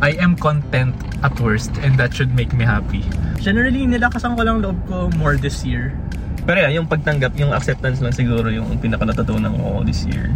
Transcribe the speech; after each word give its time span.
I 0.00 0.16
am 0.16 0.32
content 0.32 0.96
at 1.20 1.36
worst 1.44 1.76
and 1.84 2.00
that 2.00 2.16
should 2.16 2.32
make 2.32 2.56
me 2.56 2.64
happy. 2.64 3.04
Generally, 3.36 3.84
nilakasan 3.84 4.32
ko 4.32 4.48
lang 4.48 4.64
loob 4.64 4.80
ko 4.88 5.12
more 5.20 5.36
this 5.36 5.60
year. 5.60 5.92
Pero 6.48 6.56
yan, 6.56 6.72
yung 6.72 6.88
pagtanggap, 6.88 7.36
yung 7.36 7.52
acceptance 7.52 8.00
lang 8.00 8.16
siguro 8.16 8.48
yung 8.48 8.80
pinaka 8.80 9.04
natutunan 9.04 9.52
ko 9.60 9.84
this 9.84 10.08
year. 10.08 10.32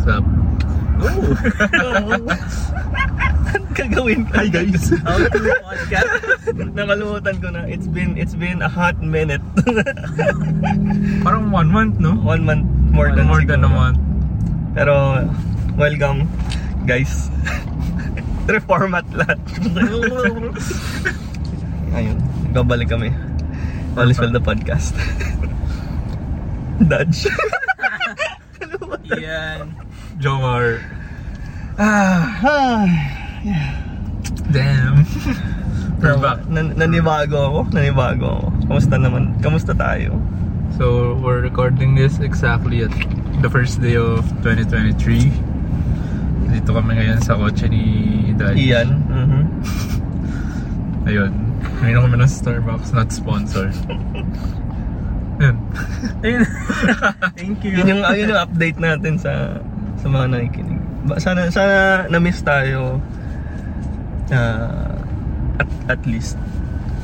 Sup? 0.00 0.24
Oh! 1.04 1.36
Ko. 4.12 4.28
Hi 4.36 4.44
guys. 4.52 4.92
How 5.08 5.16
to 5.16 5.40
podcast? 5.64 6.44
Nakalimutan 6.76 7.34
ko 7.40 7.48
na. 7.48 7.64
It's 7.64 7.88
been 7.88 8.20
it's 8.20 8.36
been 8.36 8.60
a 8.60 8.68
hot 8.68 9.00
minute. 9.00 9.40
Parang 11.24 11.48
one 11.48 11.72
month, 11.72 11.96
no? 11.96 12.12
One 12.20 12.44
month 12.44 12.68
more 12.92 13.08
than 13.08 13.24
More 13.24 13.40
than 13.40 13.64
a 13.64 13.72
month. 13.72 13.96
Pero 14.76 15.24
welcome 15.80 16.28
guys. 16.84 17.32
Reformat 18.52 19.08
lahat. 19.16 19.40
Ayun, 21.96 22.16
babalik 22.52 22.92
kami. 22.92 23.08
All 23.96 24.12
is 24.12 24.20
well 24.20 24.32
the 24.32 24.44
podcast. 24.44 24.92
Dodge. 26.84 27.32
Yan. 29.16 29.72
Jomar. 30.20 30.84
ah, 31.80 32.28
Damn. 34.50 35.06
We're 36.02 36.18
back. 36.18 36.42
Nan- 36.50 36.74
nanibago 36.74 37.38
ako, 37.46 37.60
nanibago 37.70 38.26
ako. 38.26 38.48
Kamusta 38.66 38.94
naman? 38.98 39.38
Kamusta 39.38 39.70
tayo? 39.70 40.18
So, 40.74 41.14
we're 41.20 41.44
recording 41.44 41.94
this 41.94 42.18
exactly 42.18 42.82
at 42.82 42.90
the 43.38 43.46
first 43.46 43.78
day 43.78 43.94
of 43.94 44.24
2023. 44.42 45.30
Dito 46.50 46.70
kami 46.74 46.98
ngayon 46.98 47.22
sa 47.22 47.38
kotse 47.38 47.70
ni 47.70 47.84
Dad. 48.34 48.58
Ian. 48.58 48.88
Mhm. 49.06 49.42
Ayun. 51.08 51.30
Ngayon 51.84 52.00
kami 52.02 52.16
ng 52.18 52.30
Starbucks, 52.30 52.90
not 52.90 53.14
sponsored. 53.14 53.76
Yun. 55.38 55.56
Ayun. 56.24 56.42
Thank 57.38 57.62
you. 57.62 57.78
Yun 57.78 57.86
yung, 57.94 58.02
yun 58.10 58.26
yung 58.34 58.42
update 58.42 58.78
natin 58.82 59.22
sa 59.22 59.60
sa 60.02 60.06
mga 60.10 60.26
nakikinig. 60.34 60.80
Sana, 61.22 61.46
sana 61.50 61.76
na-miss 62.10 62.42
tayo 62.42 62.98
ah, 64.32 64.96
at, 65.56 65.68
at 65.88 66.02
least 66.02 66.34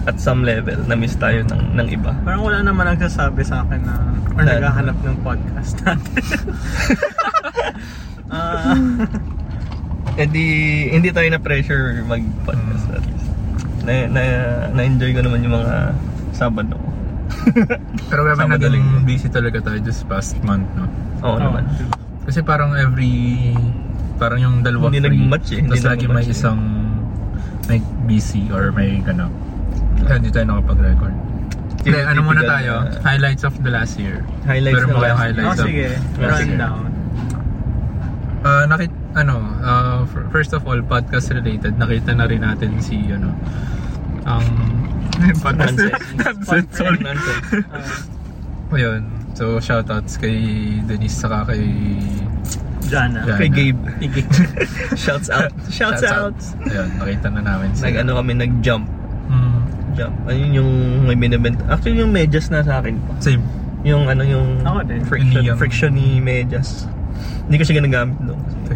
at 0.05 0.17
some 0.17 0.41
level 0.41 0.77
na-miss 0.85 1.15
tayo 1.15 1.45
ng, 1.45 1.77
ng 1.77 1.87
iba. 1.93 2.17
Parang 2.25 2.41
wala 2.41 2.65
naman 2.65 2.89
nagsasabi 2.89 3.45
sa 3.45 3.61
akin 3.63 3.81
na 3.83 3.95
or 4.31 4.41
Dahil- 4.41 4.59
naghahanap 4.59 4.97
ng 4.99 5.17
podcast 5.21 5.73
natin. 5.83 6.25
Ah, 8.29 8.77
Eh 10.15 10.27
di, 10.27 10.47
hindi 10.91 11.09
tayo 11.09 11.31
na 11.31 11.39
pressure 11.39 12.05
mag-podcast 12.05 12.85
Mm. 12.85 12.93
at 12.93 13.05
least. 13.07 13.29
Na, 13.81 13.93
na, 14.05 14.23
na-enjoy 14.75 15.15
ko 15.15 15.21
naman 15.23 15.41
yung 15.41 15.55
mga 15.57 15.95
Sabado. 16.35 16.77
Pero 18.11 18.21
kami 18.27 18.37
Sabado 18.37 18.67
naging 18.69 18.89
busy 19.03 19.29
talaga 19.31 19.63
tayo 19.63 19.79
this 19.81 20.05
past 20.05 20.37
month, 20.43 20.67
no? 20.75 20.85
Oo 21.23 21.35
oh, 21.35 21.37
naman. 21.39 21.65
Kasi 22.27 22.43
parang 22.43 22.77
every 22.77 23.55
parang 24.19 24.43
yung 24.43 24.57
dalawa 24.61 24.91
Hindi 24.91 25.01
free. 25.01 25.17
nag-match 25.17 25.49
eh, 25.49 25.59
hindi 25.63 25.71
Tapos 25.73 25.87
lagi 25.87 26.05
may 26.05 26.27
eh. 26.27 26.35
isang 26.35 26.61
may 27.69 27.81
busy 28.09 28.49
or 28.51 28.73
may 28.73 28.99
gano. 29.05 29.29
Kaya 30.03 30.17
hindi 30.19 30.33
tayo 30.33 30.49
nakapag-record. 30.49 31.15
Hindi, 31.85 31.99
ano 32.11 32.21
muna 32.25 32.43
tayo? 32.43 32.73
Highlights 33.05 33.45
of 33.45 33.55
the 33.61 33.71
last 33.71 34.01
year. 34.01 34.25
Highlights 34.49 34.83
Meron 34.83 34.89
mo 34.91 34.99
kayong 34.99 35.13
last- 35.13 35.23
highlights 35.23 35.47
oh, 35.47 35.63
of 35.63 35.69
sige. 35.69 35.87
last 36.19 36.41
year? 36.49 36.61
Ah, 38.39 38.65
nakit 38.71 38.93
ano, 39.19 39.35
f- 40.07 40.29
first 40.31 40.55
of 40.55 40.63
all, 40.65 40.79
podcast 40.81 41.29
related. 41.35 41.75
Nakita 41.77 42.15
na 42.15 42.25
rin 42.25 42.41
natin 42.41 42.79
si 42.79 42.97
ano 43.11 43.35
ang 44.25 44.47
podcast 45.45 45.77
Nonsense. 46.23 46.71
Sorry. 46.73 47.01
Nonsense. 47.03 47.67
Ah, 47.69 48.75
Ayun. 48.75 49.03
So, 49.35 49.59
shoutouts 49.63 50.19
kay 50.19 50.35
Denise 50.85 51.15
saka 51.15 51.55
kay 51.55 51.63
Jana. 52.89 53.21
Jana. 53.23 53.37
Kay 53.37 53.49
Gabe. 53.49 53.81
Igig. 54.05 54.27
Shouts 54.95 55.29
out. 55.29 55.53
Shouts, 55.69 56.03
out. 56.03 56.37
Ayun, 56.63 56.89
nakita 56.97 57.29
na 57.29 57.41
namin 57.43 57.69
sila. 57.71 57.85
Nag-ano 57.87 58.11
kami, 58.17 58.33
nag-jump. 58.35 58.85
Mm, 59.29 59.59
Jump. 59.95 60.15
Ayun 60.25 60.51
yung 60.55 60.71
may 61.05 61.15
binibenta. 61.15 61.63
Actually, 61.67 61.99
yung 61.99 62.11
medyas 62.11 62.49
na 62.49 62.61
sa 62.61 62.79
akin 62.79 62.97
pa. 63.01 63.13
same. 63.19 63.43
Yung 63.81 64.07
ano 64.07 64.23
yung 64.23 64.59
Ako 64.63 64.83
din. 64.85 65.01
friction, 65.03 65.41
Yung- 65.41 65.55
friction 65.57 65.93
ni 65.93 66.19
medyas. 66.19 66.89
Hindi 67.45 67.57
ko 67.57 67.65
siya 67.65 67.77
ginagamit 67.79 68.19
doon. 68.21 68.39
Kasi 68.39 68.75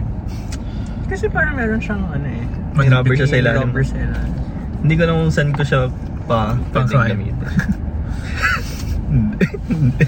Kasi 1.08 1.24
parang 1.28 1.54
meron 1.54 1.76
siyang 1.76 2.02
ano 2.06 2.24
eh. 2.24 2.44
may 2.72 2.88
rubber 2.88 3.12
siya 3.12 3.26
sa 3.26 3.34
may 3.34 3.42
ilalim. 3.42 3.68
Rubber 3.68 3.82
sa 3.82 3.96
ilalim. 3.96 4.32
Hindi 4.80 4.94
ko 4.94 5.02
lang 5.04 5.16
kung 5.18 5.30
saan 5.30 5.50
ko 5.50 5.62
siya 5.62 5.80
pa 6.24 6.38
pwedeng 6.70 6.88
gamitin. 7.08 7.36
Hindi. 9.12 9.44
Hindi. 9.68 10.06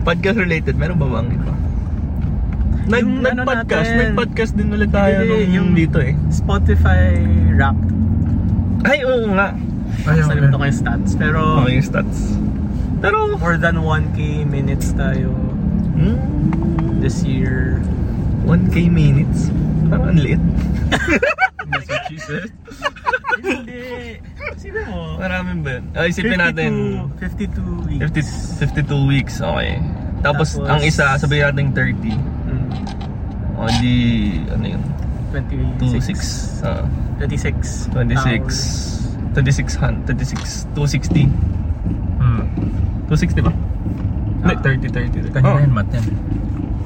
Podcast 0.00 0.36
related, 0.36 0.74
meron 0.74 0.96
ba 0.96 1.08
bang 1.12 1.28
iba? 1.30 1.52
Nag, 2.90 3.06
Yung 3.06 3.22
ano 3.22 3.46
nag-podcast, 3.46 3.86
natin. 3.86 4.02
nag-podcast 4.10 4.52
din 4.58 4.68
ulit 4.74 4.90
tayo 4.90 5.14
Hindi, 5.22 5.30
nung 5.30 5.54
yung- 5.54 5.74
dito 5.78 5.98
eh. 6.02 6.18
Spotify 6.34 7.22
Wrapped. 7.54 7.86
Ay, 8.82 8.98
oo 9.06 9.30
nga. 9.30 9.54
Ayun. 10.10 10.26
Nalimutan 10.26 10.56
ko 10.58 10.64
yung 10.66 10.78
stats. 10.82 11.10
Pero 11.14 11.38
Okay 11.62 11.72
yung 11.78 11.86
stats. 11.86 12.18
Pero, 13.00 13.16
more 13.38 13.56
than 13.56 13.78
1k 13.80 14.44
minutes 14.44 14.90
tayo 14.92 15.30
hmm, 15.94 16.18
this 16.98 17.22
year. 17.22 17.78
1k 18.44 18.90
minutes. 18.90 19.54
Parang 19.86 20.10
ang 20.10 20.18
liit. 20.18 20.42
That's 21.70 21.86
what 21.86 22.02
she 22.10 22.18
said. 22.18 22.50
Hindi. 23.38 24.18
Sino 24.58 24.78
mo? 24.90 25.00
Maraming 25.16 25.62
ba? 25.62 25.78
Ah, 25.94 26.10
isipin 26.10 26.42
natin. 26.42 26.72
52 27.22 27.86
weeks. 27.86 28.02
50, 28.66 28.82
52 28.82 29.06
weeks, 29.06 29.34
okay. 29.38 29.78
Tapos, 30.20 30.58
Tapos- 30.58 30.68
ang 30.68 30.82
isa, 30.82 31.14
sabihin 31.16 31.54
natin 31.54 31.70
30. 31.72 32.39
Mm, 33.60 33.62
O, 33.62 33.72
di, 33.78 33.94
ano 34.48 34.64
yun? 34.66 34.82
26. 35.30 36.64
26. 36.64 36.64
Ah, 36.64 36.84
26. 37.20 37.92
26. 37.92 38.56
26, 39.30 39.76
26, 40.02 40.66
260. 40.72 41.28
Hmm. 42.18 42.42
260 43.06 43.44
ba? 43.44 43.52
Hindi, 44.40 44.54
Ah. 44.56 44.60
30, 44.64 44.88
30. 44.88 45.28
Kanina 45.30 45.46
Oh, 45.46 45.60
yun, 45.60 45.70
math 45.70 45.92
yan. 45.92 46.04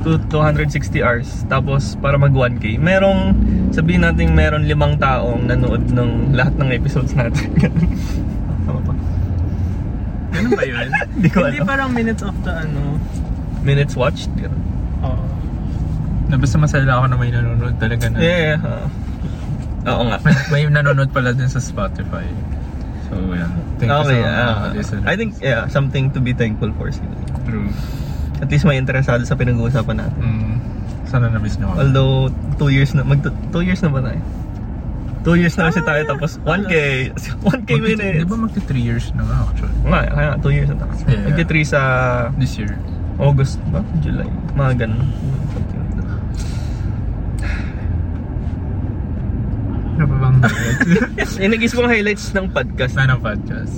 to 0.03 0.19
260 0.29 1.01
hours. 1.01 1.47
Tapos, 1.47 1.97
para 1.97 2.19
mag 2.19 2.29
1K. 2.31 2.77
Merong, 2.77 3.33
sabihin 3.71 4.03
natin 4.03 4.35
meron 4.35 4.67
limang 4.67 4.99
taong 4.99 5.47
nanood 5.47 5.89
ng 5.89 6.35
lahat 6.35 6.59
ng 6.59 6.69
episodes 6.71 7.15
natin. 7.15 7.49
Tama? 8.67 8.93
Ganun 10.29 10.51
ba 10.53 10.63
yun? 10.63 10.91
Hindi 11.15 11.29
ko 11.31 11.47
Hindi 11.47 11.57
alam. 11.57 11.67
parang 11.67 11.89
minutes 11.89 12.21
of 12.21 12.37
the 12.43 12.53
ano. 12.53 12.99
Minutes 13.63 13.95
watched? 13.95 14.29
Ganun. 14.37 14.61
Oo. 15.01 15.25
Na 16.35 16.43
basta 16.43 16.59
masaya 16.59 16.83
ako 16.99 17.07
na 17.07 17.17
may 17.17 17.31
nanonood 17.31 17.79
talaga 17.79 18.11
na. 18.11 18.19
Yeah, 18.19 18.59
yeah. 18.59 18.67
ah. 18.67 19.95
Oo 19.95 20.03
nga. 20.11 20.19
May, 20.27 20.35
may 20.51 20.63
nanonood 20.67 21.15
pala 21.15 21.31
din 21.31 21.47
sa 21.47 21.63
Spotify. 21.63 22.27
So, 23.07 23.15
yeah. 23.31 23.47
Thank 23.79 23.95
okay, 23.95 24.19
you 24.19 24.27
mga 24.27 24.35
ah, 24.35 24.75
listeners. 24.75 25.07
I 25.07 25.15
think, 25.15 25.39
yeah, 25.39 25.71
something 25.71 26.11
to 26.11 26.19
be 26.19 26.35
thankful 26.35 26.75
for 26.75 26.91
siguro. 26.91 27.15
True. 27.47 27.71
At 28.43 28.51
least 28.51 28.67
may 28.67 28.83
interesado 28.83 29.23
sa 29.23 29.39
pinag-uusapan 29.39 29.95
natin. 30.03 30.19
Mm, 30.19 30.55
sana 31.07 31.31
na-miss 31.31 31.55
nyo. 31.63 31.71
Although, 31.71 32.35
two 32.59 32.75
years 32.75 32.99
na, 32.99 33.07
mag 33.07 33.23
two 33.23 33.63
years 33.63 33.79
na 33.79 33.95
ba 33.95 34.03
tayo? 34.03 34.19
Two 35.23 35.39
years 35.39 35.55
na 35.55 35.71
kasi 35.71 35.81
tayo 35.87 36.03
tapos 36.05 36.37
1K, 36.43 36.75
1K 37.15 37.47
Magti- 37.47 37.79
minutes. 37.79 38.21
Di 38.21 38.27
ba 38.27 38.37
magti 38.37 38.61
3 38.61 38.75
years 38.83 39.07
na 39.15 39.23
nga 39.23 39.37
actually? 39.49 39.77
Nga, 39.87 40.01
kaya 40.11 40.27
nga, 40.35 40.39
two 40.43 40.53
years 40.53 40.69
na 40.69 40.77
tayo. 40.83 40.93
Yeah. 41.07 41.25
Magti 41.31 41.45
3 41.47 41.65
sa 41.65 41.81
This 42.35 42.59
year. 42.59 42.75
August 43.17 43.63
ba? 43.71 43.81
July? 44.03 44.27
Mga 44.59 44.73
ganun. 44.85 45.07
Something 45.55 45.79
like 45.79 45.95
that. 46.03 46.21
Ano 49.95 50.05
pa 50.11 50.17
bang 50.19 50.34
highlights? 50.34 50.34
Yung 51.39 51.53
nag-isip 51.53 51.77
kong 51.77 51.89
highlights 51.89 52.31
ng 52.31 52.47
podcast. 52.49 52.95
na 52.95 53.11
ng 53.11 53.21
podcast? 53.21 53.75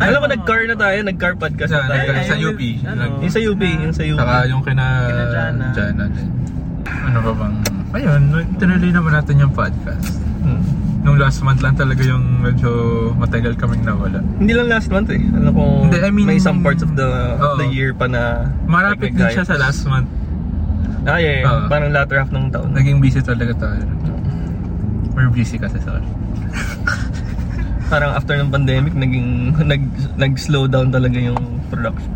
Alam 0.00 0.18
mo, 0.18 0.26
nag-car 0.26 0.64
na 0.64 0.74
tayo, 0.74 0.96
nag-car 1.04 1.34
podcast 1.36 1.70
na 1.70 1.84
Na, 1.84 2.00
tayo. 2.00 2.24
sa 2.24 2.36
UP. 2.38 2.60
ano? 2.82 3.02
Yung 3.20 3.32
sa 3.32 3.40
UP, 3.40 3.62
yung 3.62 3.92
sa 3.92 4.02
UP. 4.02 4.16
Saka 4.16 4.36
yung 4.48 4.62
kina, 4.64 4.84
Kina 5.04 5.24
Jana. 5.28 5.66
Jana 5.70 6.04
din. 6.08 6.28
Ano 6.88 7.18
pa 7.20 7.32
bang... 7.36 7.54
Ayun, 7.90 8.22
tinuloy 8.56 8.90
naman 8.90 9.12
natin 9.12 9.34
yung 9.36 9.52
podcast. 9.52 10.22
Hmm. 10.40 10.62
Nung 11.00 11.16
last 11.16 11.40
month 11.40 11.60
lang 11.60 11.74
talaga 11.74 12.00
yung 12.00 12.40
medyo 12.40 12.70
matagal 13.14 13.56
kaming 13.56 13.82
nawala. 13.82 14.20
Hindi 14.36 14.52
lang 14.52 14.68
last 14.68 14.88
month 14.88 15.08
eh. 15.08 15.20
Alam 15.20 15.52
ko, 15.52 15.62
Hindi, 15.84 15.96
I 15.98 16.08
mean- 16.08 16.28
may 16.28 16.38
some 16.38 16.60
parts 16.60 16.80
of 16.80 16.92
the 16.94 17.08
Oo. 17.36 17.56
the 17.56 17.68
year 17.68 17.92
pa 17.92 18.04
na 18.04 18.48
Marapit 18.64 19.12
din 19.12 19.26
siya 19.26 19.44
sa 19.44 19.56
last 19.56 19.84
month. 19.84 20.08
Ah, 21.02 21.16
yeah, 21.16 21.40
yeah. 21.40 21.48
Oo. 21.48 21.68
Parang 21.68 21.88
latter 21.90 22.20
half 22.20 22.28
ng 22.28 22.52
taon. 22.52 22.72
Naging 22.72 23.00
busy 23.00 23.20
talaga 23.20 23.52
tayo. 23.58 23.84
We're 25.20 25.28
busy 25.28 25.60
kasi 25.60 25.76
sorry. 25.84 26.00
parang 27.90 28.16
after 28.16 28.32
ng 28.32 28.48
pandemic, 28.48 28.94
naging, 28.94 29.52
nag, 29.60 29.82
nag-slow 30.16 30.64
down 30.64 30.88
talaga 30.88 31.20
yung 31.20 31.36
production. 31.68 32.08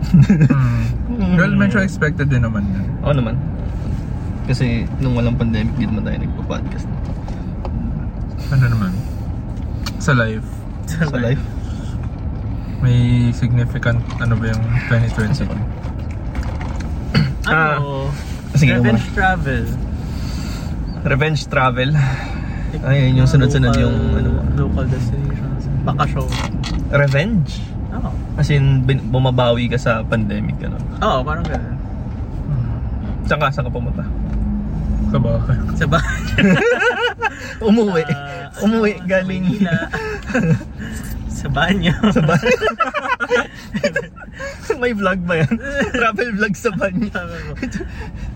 Hmm. 1.04 1.36
Well, 1.36 1.52
medyo 1.52 1.78
expected 1.78 2.32
din 2.32 2.42
naman 2.42 2.64
yun. 2.64 2.86
Oo 3.04 3.12
naman. 3.12 3.36
Kasi 4.44 4.88
nung 4.98 5.14
walang 5.14 5.36
pandemic, 5.36 5.76
di 5.76 5.84
naman 5.84 6.02
tayo 6.02 6.16
nagpo-podcast 6.16 6.86
Ano 8.50 8.64
naman? 8.66 8.92
Sa 9.98 10.12
live, 10.12 10.46
sa 10.86 11.04
life. 11.12 11.44
may 12.80 13.28
significant 13.30 14.00
ano 14.16 14.36
ba 14.36 14.48
yung 14.48 14.62
2020? 14.88 15.48
Ah, 17.44 17.76
Ano? 17.76 18.08
sige, 18.52 18.76
Revenge 18.76 19.04
travel. 19.12 19.64
Revenge 21.02 21.40
travel. 21.46 21.90
Ay, 22.82 23.06
yun 23.06 23.22
yung 23.22 23.28
sunod-sunod 23.28 23.72
yung 23.76 23.96
ano. 24.12 24.30
Local 24.56 24.86
destinations. 24.88 25.62
Bakasyon. 25.84 26.28
Revenge? 26.90 27.62
Oo. 27.94 28.10
As 28.34 28.50
in, 28.50 28.82
bin- 28.82 29.04
bumabawi 29.08 29.70
ka 29.70 29.78
sa 29.78 30.02
pandemic, 30.02 30.58
ano. 30.58 30.74
Oo, 30.98 31.18
parang 31.22 31.46
ganun. 31.46 31.76
Saan 33.24 33.38
ka? 33.40 33.48
Saan 33.48 33.64
ka 33.68 33.72
pumunta? 33.72 34.04
Sa 35.08 35.18
bahay. 35.22 35.56
Sa 35.78 35.86
bahay. 35.86 36.20
Umuwi. 37.70 38.02
Ah, 38.10 38.50
Umuwi 38.60 38.98
ano, 38.98 39.06
galing. 39.06 39.44
Sa 41.44 41.46
banyo. 41.48 41.94
Sa 42.10 42.22
bahay. 42.24 42.50
May 44.82 44.90
vlog 44.90 45.20
ba 45.22 45.34
yan? 45.38 45.54
Travel 45.92 46.30
vlog 46.34 46.54
sa 46.56 46.70
banyo. 46.74 47.08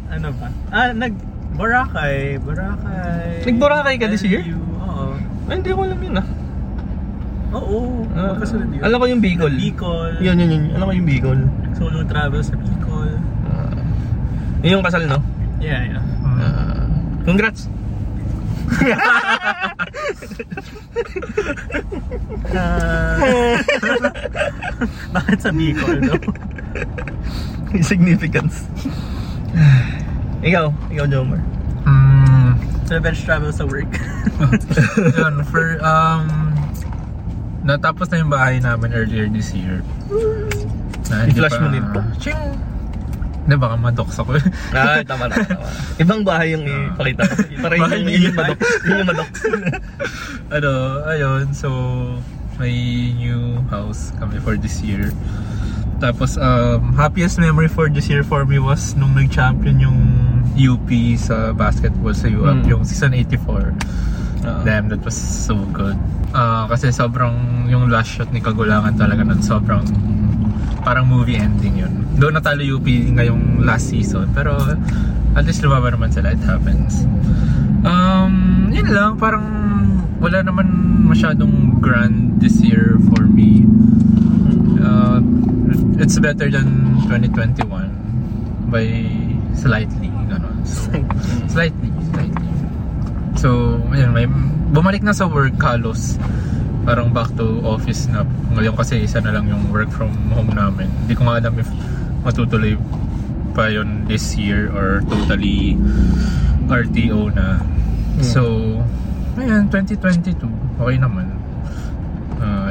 Ano 0.09 0.29
ba? 0.39 0.49
Ah, 0.71 0.95
nag... 0.95 1.15
Boracay. 1.59 2.39
Boracay. 2.39 3.43
Nag-Boracay 3.43 3.95
ka 3.99 4.07
this 4.07 4.23
year? 4.23 4.47
Oo. 4.79 5.19
Ay, 5.51 5.59
hindi 5.59 5.75
ko 5.75 5.83
alam 5.83 5.99
yun 5.99 6.15
ah. 6.23 6.27
Oo. 7.59 8.07
Ah, 8.15 8.39
magkasunod 8.39 8.69
yun. 8.71 8.83
alam 8.87 8.97
ko 9.03 9.07
yung 9.11 9.23
Bicol. 9.25 9.51
Bicol. 9.51 10.13
Yun, 10.23 10.39
yun, 10.39 10.51
yun. 10.55 10.65
Alam 10.79 10.87
ko 10.87 10.95
yung 10.95 11.09
Bicol. 11.11 11.39
Solo 11.75 12.07
travel 12.07 12.43
sa 12.47 12.55
Bicol. 12.55 13.11
Ah. 13.51 13.75
yun 14.63 14.79
yung 14.79 14.87
kasal, 14.87 15.03
no? 15.11 15.19
Yeah, 15.59 15.99
yeah. 15.99 16.05
Ah. 16.23 16.87
congrats! 17.27 17.67
Ah, 22.55 23.19
bakit 25.17 25.39
sa 25.43 25.51
Bicol, 25.51 25.99
no? 26.07 26.15
Significance. 27.91 28.71
Ikaw, 30.43 30.71
ikaw, 30.93 31.07
Jomar. 31.07 31.41
Hmm. 31.85 32.55
Revenge 32.89 33.21
travel 33.25 33.53
sa 33.53 33.65
work. 33.69 33.91
Yun, 35.19 35.45
for, 35.51 35.77
um, 35.85 36.55
natapos 37.67 38.09
na 38.09 38.23
yung 38.25 38.33
bahay 38.33 38.63
namin 38.63 38.97
earlier 38.97 39.29
this 39.29 39.53
year. 39.53 39.85
Na 41.13 41.29
I-flash 41.29 41.59
mo 41.61 41.69
dito. 41.69 42.01
Ching! 42.17 42.57
Hindi, 43.49 43.65
baka 43.65 43.77
madox 43.81 44.21
ako. 44.21 44.37
Ah, 44.77 45.01
tama 45.01 45.25
na, 45.33 45.41
tama. 45.41 45.65
Ibang 45.97 46.21
bahay 46.21 46.53
yung 46.53 46.69
ipakita 46.69 47.25
ko. 47.25 47.35
Para 47.65 47.75
yun 47.81 47.89
yung, 47.89 48.05
yung 48.05 48.25
Eli. 48.29 48.37
madok. 48.37 48.59
Yun 48.85 48.93
yung 48.93 49.09
madok. 49.09 49.31
ano, 50.61 50.71
ayun, 51.09 51.45
so, 51.57 51.69
may 52.61 52.77
new 53.17 53.57
house 53.73 54.13
kami 54.21 54.37
for 54.45 54.61
this 54.61 54.85
year. 54.85 55.09
Tapos, 55.99 56.39
um, 56.39 56.95
happiest 56.95 57.39
memory 57.39 57.67
for 57.67 57.91
this 57.91 58.07
year 58.07 58.23
for 58.23 58.47
me 58.47 58.59
was 58.59 58.95
nung 58.95 59.19
nag-champion 59.19 59.83
yung 59.83 59.99
UP 60.55 60.87
sa 61.19 61.51
basketball 61.51 62.15
sa 62.15 62.27
UAP, 62.27 62.67
Mm. 62.67 62.71
yung 62.71 62.83
season 62.87 63.15
84. 63.15 63.75
Ah. 64.43 64.63
Damn, 64.63 64.87
that 64.89 65.03
was 65.03 65.19
so 65.19 65.59
good. 65.75 65.99
Ah, 66.31 66.71
kasi 66.71 66.95
sobrang, 66.95 67.35
yung 67.67 67.91
last 67.91 68.11
shot 68.11 68.31
ni 68.31 68.39
Kagulangan 68.39 68.95
talaga 68.95 69.27
nun, 69.27 69.43
sobrang, 69.43 69.83
parang 70.83 71.07
movie 71.07 71.35
ending 71.35 71.83
yun. 71.83 72.07
Doon 72.15 72.39
natalo 72.39 72.63
UP 72.63 72.87
ngayong 72.87 73.67
last 73.67 73.91
season, 73.91 74.31
pero 74.31 74.55
at 75.35 75.43
least 75.43 75.63
lumaban 75.63 75.99
naman 75.99 76.15
sila, 76.15 76.31
it 76.31 76.43
happens. 76.43 77.07
Um, 77.83 78.67
yun 78.71 78.91
lang, 78.91 79.19
parang 79.19 79.47
wala 80.19 80.43
naman 80.43 80.67
masyadong 81.07 81.79
grand 81.79 82.39
this 82.39 82.59
year 82.59 82.99
for 83.11 83.27
me. 83.27 83.67
Uh, 84.79 85.23
it's 86.01 86.19
better 86.19 86.49
than 86.51 86.97
2021 87.07 87.65
by 88.69 88.87
slightly, 89.57 90.13
gano'n. 90.29 90.57
So, 90.69 90.93
slightly, 91.49 91.91
slightly. 92.13 92.51
So, 93.39 93.79
ayun, 93.95 94.13
may 94.13 94.27
bumalik 94.75 95.01
na 95.01 95.17
sa 95.17 95.31
work 95.31 95.57
halos. 95.63 96.21
Parang 96.85 97.13
back 97.13 97.33
to 97.37 97.61
office 97.65 98.09
na. 98.09 98.25
Ngayon 98.57 98.75
kasi 98.77 99.05
isa 99.05 99.21
na 99.21 99.33
lang 99.33 99.49
yung 99.49 99.69
work 99.73 99.89
from 99.93 100.13
home 100.33 100.53
namin. 100.53 100.89
Hindi 101.05 101.15
ko 101.17 101.29
nga 101.29 101.41
alam 101.41 101.55
if 101.61 101.69
matutuloy 102.25 102.77
pa 103.55 103.71
yun 103.71 104.05
this 104.11 104.35
year 104.37 104.69
or 104.75 105.01
totally 105.07 105.79
RTO 106.69 107.33
na. 107.33 107.63
So, 108.21 108.43
ayan, 109.39 109.71
2022, 109.71 110.35
okay 110.83 110.99
naman. 110.99 111.38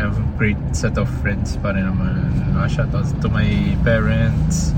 Uh, 0.08 0.16
have 0.16 0.24
a 0.24 0.28
great 0.40 0.56
set 0.72 0.96
of 0.96 1.04
friends 1.20 1.60
pa 1.60 1.76
rin 1.76 1.84
naman. 1.84 2.16
Uh, 2.56 2.64
shoutouts 2.72 3.12
to 3.20 3.28
my 3.28 3.76
parents. 3.84 4.72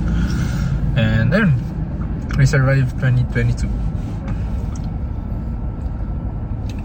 And 0.98 1.30
ayun, 1.30 1.54
we 2.34 2.50
survived 2.50 2.98
2022. 2.98 3.70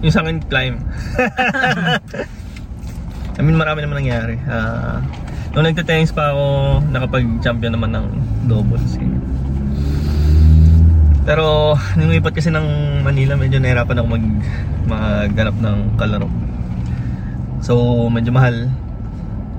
Yung 0.04 0.12
sa 0.12 0.20
akin, 0.20 0.44
climb. 0.52 0.84
I 3.34 3.40
mean, 3.40 3.56
marami 3.56 3.80
naman 3.80 4.04
nangyari. 4.04 4.36
Ah, 4.44 5.00
nung 5.56 5.64
nagte-tennis 5.64 6.12
pa 6.12 6.36
ako, 6.36 6.44
nakapag-champion 6.92 7.72
naman 7.72 7.96
ng 7.96 8.06
doubles. 8.44 9.00
eh. 9.00 9.08
Pero, 11.24 11.72
nung 11.96 12.12
ipat 12.12 12.36
kasi 12.36 12.52
ng 12.52 13.00
Manila, 13.00 13.40
medyo 13.40 13.56
nahirapan 13.56 14.04
ako 14.04 14.06
mag 14.12 14.26
maghanap 14.84 15.56
ng 15.56 15.96
kalaro. 15.96 16.43
So, 17.64 17.80
medyo 18.12 18.28
mahal. 18.28 18.68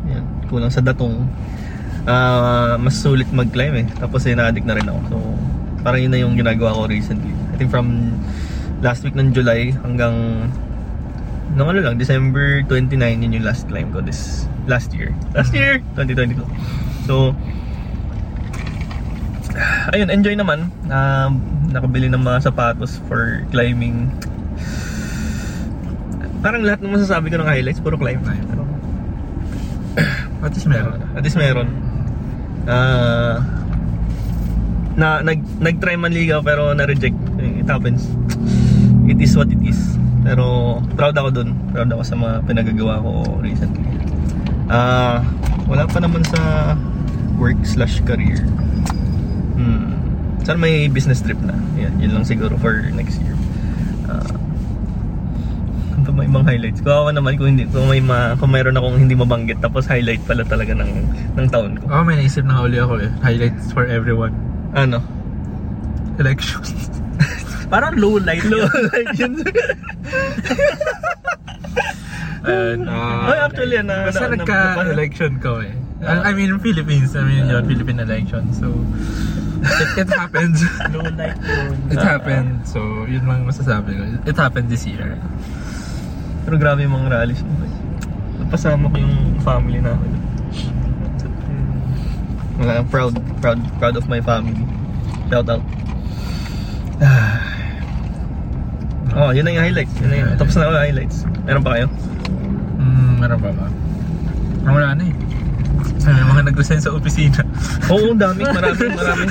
Yan, 0.05 0.23
kulang 0.45 0.69
sa 0.69 0.85
datong. 0.85 1.25
Ah, 2.05 2.77
mas 2.77 3.01
sulit 3.01 3.25
mag-climb 3.33 3.73
eh. 3.81 3.87
Tapos 3.97 4.21
eh, 4.29 4.37
na-addict 4.37 4.69
na 4.69 4.77
rin 4.77 4.85
ako. 4.85 4.99
So, 5.09 5.17
parang 5.81 6.05
yun 6.05 6.11
na 6.13 6.21
yung 6.21 6.37
ginagawa 6.37 6.77
ko 6.77 6.85
recently. 6.85 7.33
I 7.49 7.57
think 7.57 7.73
from 7.73 8.13
last 8.85 9.01
week 9.01 9.17
ng 9.17 9.33
July 9.33 9.73
hanggang 9.81 10.13
nung 11.57 11.73
ano 11.73 11.81
lang, 11.81 11.97
December 11.97 12.61
29 12.69 12.93
yun 13.25 13.41
yung 13.41 13.45
last 13.45 13.65
climb 13.65 13.89
ko 13.89 14.05
this 14.05 14.45
last 14.69 14.93
year. 14.93 15.09
Last 15.33 15.49
year, 15.49 15.81
2022. 15.97 16.45
So, 17.09 17.33
ayun, 19.97 20.13
enjoy 20.13 20.37
naman. 20.37 20.69
Um, 20.93 21.41
nakabili 21.73 22.05
ng 22.13 22.21
mga 22.21 22.53
sapatos 22.53 23.01
for 23.09 23.41
climbing. 23.49 24.13
Parang 26.45 26.61
lahat 26.61 26.85
ng 26.85 26.93
masasabi 26.93 27.33
ko 27.33 27.41
ng 27.41 27.49
highlights, 27.49 27.81
puro 27.81 27.97
climb. 27.97 28.21
Pero, 28.21 28.61
At 30.45 30.53
least 30.53 30.69
meron. 30.69 31.01
at 31.17 31.23
least 31.25 31.39
meron. 31.41 31.67
Ah, 32.69 33.41
na 34.93 35.25
nag 35.25 35.41
nag-try 35.57 35.97
man 35.97 36.13
ligaw 36.13 36.45
pero 36.45 36.69
na-reject. 36.77 37.17
It 37.41 37.65
happens. 37.65 38.05
It 39.09 39.17
is 39.17 39.33
what 39.33 39.49
it 39.49 39.57
is. 39.65 39.97
Pero 40.21 40.77
proud 40.93 41.17
ako 41.17 41.29
dun. 41.33 41.49
Proud 41.73 41.89
ako 41.89 42.05
sa 42.05 42.13
mga 42.13 42.45
pinagagawa 42.45 43.01
ko 43.01 43.41
recently. 43.41 43.89
Ah, 44.69 45.25
wala 45.65 45.89
pa 45.89 45.97
naman 45.97 46.21
sa 46.29 46.73
work 47.41 47.57
slash 47.65 48.05
career. 48.05 48.45
Hmm. 49.57 49.97
Sana 50.45 50.61
may 50.61 50.85
business 50.93 51.25
trip 51.25 51.41
na. 51.41 51.57
Yan, 51.73 51.97
yun 51.97 52.13
lang 52.13 52.25
siguro 52.25 52.53
for 52.61 52.85
next 52.93 53.17
year. 53.25 53.33
Pa 54.05 54.21
may 56.15 56.25
ibang 56.25 56.47
highlights? 56.47 56.79
Kawawa 56.79 57.11
naman 57.11 57.35
kung 57.35 57.51
hindi 57.51 57.67
kung 57.67 57.85
may 57.85 57.99
ma, 57.99 58.33
kung 58.35 58.49
mayroon 58.49 58.75
akong 58.75 58.97
hindi 58.97 59.13
mabanggit 59.13 59.59
tapos 59.59 59.83
highlight 59.85 60.23
pala 60.23 60.41
talaga 60.41 60.71
ng 60.71 60.91
ng 61.35 61.47
taon 61.51 61.75
ko. 61.77 61.85
Oh, 61.91 62.01
may 62.01 62.15
naisip 62.15 62.47
na 62.47 62.63
uli 62.63 62.79
ako 62.79 63.03
eh. 63.03 63.11
Highlights 63.19 63.69
for 63.69 63.83
everyone. 63.85 64.31
Ano? 64.71 65.03
Elections. 66.15 66.71
Parang 67.73 67.99
low 67.99 68.15
light 68.17 68.43
Low 68.47 68.63
light 68.63 69.11
yun. 69.19 69.35
And, 72.45 72.85
uh, 72.85 73.25
Ay, 73.25 73.37
actually, 73.41 73.81
na- 73.81 74.05
basta 74.05 74.29
na- 74.29 74.37
na- 74.37 74.45
nagka-election 74.45 75.41
ko 75.41 75.65
eh. 75.65 75.73
I 76.05 76.29
I 76.29 76.31
mean, 76.37 76.61
Philippines. 76.61 77.17
I 77.17 77.25
mean, 77.25 77.49
yun, 77.49 77.65
Philippine 77.65 77.97
election. 77.97 78.45
So, 78.53 78.69
it, 79.65 80.05
it 80.05 80.09
happened. 80.13 80.53
low 80.93 81.09
light 81.17 81.41
yun. 81.41 81.73
It 81.89 81.97
happened. 81.97 82.61
So, 82.69 83.09
yun 83.09 83.25
lang 83.25 83.49
masasabi 83.49 83.97
ko. 83.97 84.03
It 84.29 84.37
happened 84.37 84.69
this 84.69 84.85
year. 84.85 85.17
Pero 86.45 86.55
grabe 86.61 86.85
yung 86.85 86.93
mga 86.93 87.09
rallies 87.09 87.41
mo. 87.41 87.57
Napasama 88.37 88.85
ko 88.93 88.95
yung 89.01 89.41
family 89.41 89.81
namin. 89.81 90.11
Wala, 92.61 92.85
proud, 92.87 93.17
proud, 93.41 93.59
proud 93.81 93.95
of 93.97 94.05
my 94.07 94.21
family. 94.21 94.61
Shout 95.27 95.49
out. 95.49 95.65
oh, 99.19 99.29
yun 99.35 99.43
na 99.43 99.57
yung 99.57 99.65
highlights. 99.67 99.95
Yun 99.99 100.09
na 100.13 100.17
yun. 100.21 100.29
Tapos 100.39 100.53
na 100.55 100.69
ako 100.69 100.71
yung 100.71 100.85
highlights. 100.85 101.17
Meron 101.43 101.63
pa 101.65 101.71
kayo? 101.75 101.87
Mm, 102.79 103.13
meron 103.19 103.39
pa 103.41 103.49
ba? 103.51 103.67
Parang 104.63 104.75
wala 104.79 104.89
na 104.95 105.03
eh. 105.03 105.15
Sabi 105.99 106.21
mga 106.21 106.43
nag-resign 106.53 106.81
sa 106.81 106.93
opisina. 106.93 107.41
Oo, 107.91 108.13
ang 108.13 108.21
dami. 108.21 108.45
Marami, 108.45 108.85
marami. 108.93 109.25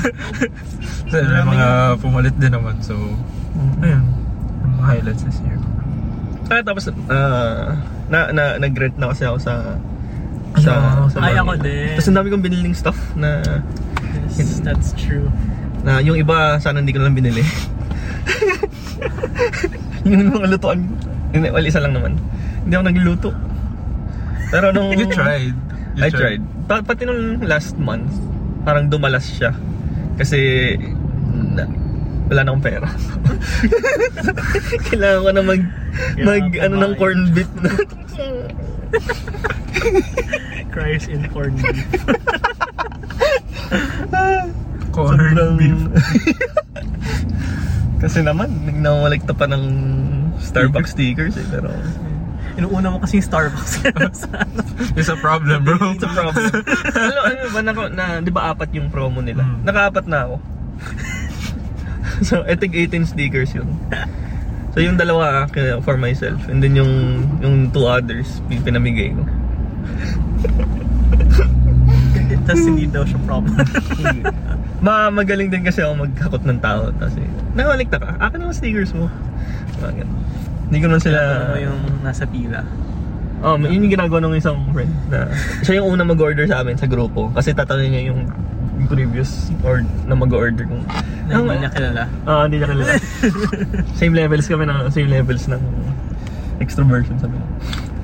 Sabi 1.07 1.27
may 1.31 1.47
mga 1.47 1.67
pumalit 2.03 2.35
din 2.37 2.53
naman. 2.53 2.83
So, 2.83 2.99
ayun. 3.81 4.03
Yung 4.67 4.73
mga 4.83 4.85
highlights 4.85 5.23
this 5.23 5.39
year. 5.47 5.57
Ah, 6.53 6.61
tapos, 6.61 6.93
ah, 7.09 7.73
na, 8.13 8.19
na, 8.33 8.45
nag-rent 8.61 8.97
na 9.01 9.13
kasi 9.13 9.25
ako 9.25 9.39
sa 9.41 9.81
sa, 10.61 11.03
oo, 11.03 11.11
sa 11.11 11.19
Ay, 11.19 11.35
ako 11.35 11.59
din. 11.59 11.99
Tapos 11.99 12.09
ang 12.11 12.17
dami 12.23 12.29
kong 12.31 12.45
biniling 12.45 12.77
stuff 12.77 12.99
na 13.19 13.43
Yes, 14.39 14.63
that's 14.63 14.95
true. 14.95 15.27
na 15.83 15.99
yung 15.99 16.15
iba 16.15 16.57
sana 16.63 16.79
hindi 16.79 16.95
ko 16.95 17.03
na 17.03 17.11
lang 17.11 17.19
binili. 17.19 17.43
yung 20.07 20.31
mga 20.31 20.49
lutuan. 20.55 20.87
Hindi, 21.35 21.51
well, 21.51 21.67
isa 21.67 21.83
lang 21.83 21.99
naman. 21.99 22.15
Hindi 22.65 22.73
ako 22.73 22.85
nagluluto. 22.87 23.31
Pero 24.55 24.71
nung... 24.71 24.95
You 25.01 25.11
tried. 25.11 25.57
You 25.99 26.03
I 26.07 26.09
tried. 26.09 26.41
Pa- 26.71 26.87
pati 26.87 27.05
nung 27.05 27.43
last 27.45 27.77
month, 27.77 28.09
parang 28.63 28.89
dumalas 28.89 29.29
siya. 29.29 29.53
Kasi 30.17 30.73
na, 31.53 31.67
wala 32.25 32.41
na 32.41 32.51
akong 32.51 32.65
pera. 32.65 32.89
Kailangan 34.89 35.21
ko 35.21 35.31
na 35.31 35.43
mag, 35.43 35.63
Kailangan 36.15 36.41
mag 36.41 36.55
ano 36.57 36.75
ng 36.75 36.81
kumain. 36.81 36.99
corned 36.99 37.29
beef 37.33 37.51
na. 37.59 37.71
Cries 40.73 41.07
in 41.07 41.29
corned 41.29 41.59
beef. 41.59 41.85
Corned 44.95 45.35
Sobrang- 45.35 45.59
beef. 45.59 45.81
Kasi 47.99 48.23
naman, 48.23 48.47
nagnawalikta 48.63 49.35
pa 49.35 49.45
ng 49.45 49.65
Starbucks 50.39 50.95
stickers 50.95 51.35
eh. 51.35 51.47
Pero, 51.51 51.73
Inuuna 52.55 52.87
mo 52.89 53.03
kasi 53.03 53.19
yung 53.19 53.27
Starbucks. 53.27 53.83
It's 54.95 55.11
a 55.11 55.19
problem, 55.19 55.67
bro. 55.67 55.75
it's 55.91 56.07
a 56.07 56.09
problem. 56.09 56.47
ano, 56.95 57.19
ano 57.27 57.43
ba, 57.51 57.61
naka, 57.61 57.83
na, 57.91 58.05
di 58.23 58.31
ba 58.31 58.55
apat 58.55 58.71
yung 58.71 58.87
promo 58.87 59.19
nila? 59.19 59.43
Hmm. 59.43 59.67
Nakaapat 59.67 60.07
na 60.07 60.19
ako. 60.23 60.37
so, 62.29 62.45
I 62.47 62.55
think 62.55 62.75
18 62.75 63.07
stickers 63.07 63.55
yun. 63.55 63.69
So, 64.75 64.83
yung 64.83 64.99
dalawa 64.99 65.47
kaya 65.51 65.79
for 65.83 65.95
myself. 65.95 66.39
And 66.51 66.59
then 66.63 66.75
yung, 66.75 67.23
yung 67.39 67.71
two 67.71 67.87
others, 67.87 68.43
pin- 68.51 68.63
pinamigay 68.63 69.15
ko. 69.15 69.23
Tapos 72.45 72.65
hindi 72.69 72.85
daw 72.91 73.07
siya 73.09 73.19
problem. 73.25 73.57
Ma 74.85 75.09
magaling 75.09 75.49
din 75.49 75.65
kasi 75.65 75.81
ako 75.81 76.05
magkakot 76.05 76.43
ng 76.45 76.61
tao. 76.61 76.93
Kasi, 77.01 77.23
nakawalikta 77.57 77.97
ka. 77.97 78.21
Akin 78.21 78.45
naman 78.45 78.53
stickers 78.53 78.93
mo. 78.93 79.09
Ganun. 79.81 80.11
Hindi 80.69 80.79
ko 80.81 80.87
naman 80.91 81.03
sila... 81.03 81.21
Mo 81.55 81.61
yung 81.61 81.81
nasa 82.05 82.25
pila. 82.29 82.61
Oh, 83.45 83.61
yun 83.61 83.85
yung 83.85 83.93
ginagawa 83.93 84.25
ng 84.25 84.41
isang 84.41 84.57
friend 84.73 84.89
na 85.13 85.29
siya 85.61 85.85
yung 85.85 85.93
una 85.93 86.01
mag-order 86.01 86.49
sa 86.49 86.65
amin 86.65 86.81
sa 86.81 86.89
grupo 86.89 87.29
kasi 87.37 87.53
tatanungin 87.53 87.93
niya 87.93 88.05
yung, 88.09 88.25
yung 88.75 88.91
previous 88.91 89.55
or 89.63 89.87
na 90.05 90.19
mag-order 90.19 90.67
kung 90.67 90.83
Na 91.31 91.41
hindi 91.41 91.65
niya 91.65 91.73
kilala. 91.73 92.03
Ah, 92.29 92.45
hindi 92.45 92.61
niya 92.61 92.69
kilala. 92.69 92.93
same 94.01 94.13
levels 94.13 94.45
kami 94.45 94.69
ng 94.69 94.79
same 94.93 95.09
levels 95.09 95.49
ng 95.49 95.63
extroversion 96.61 97.17
sabi 97.17 97.39
niya. 97.39 97.49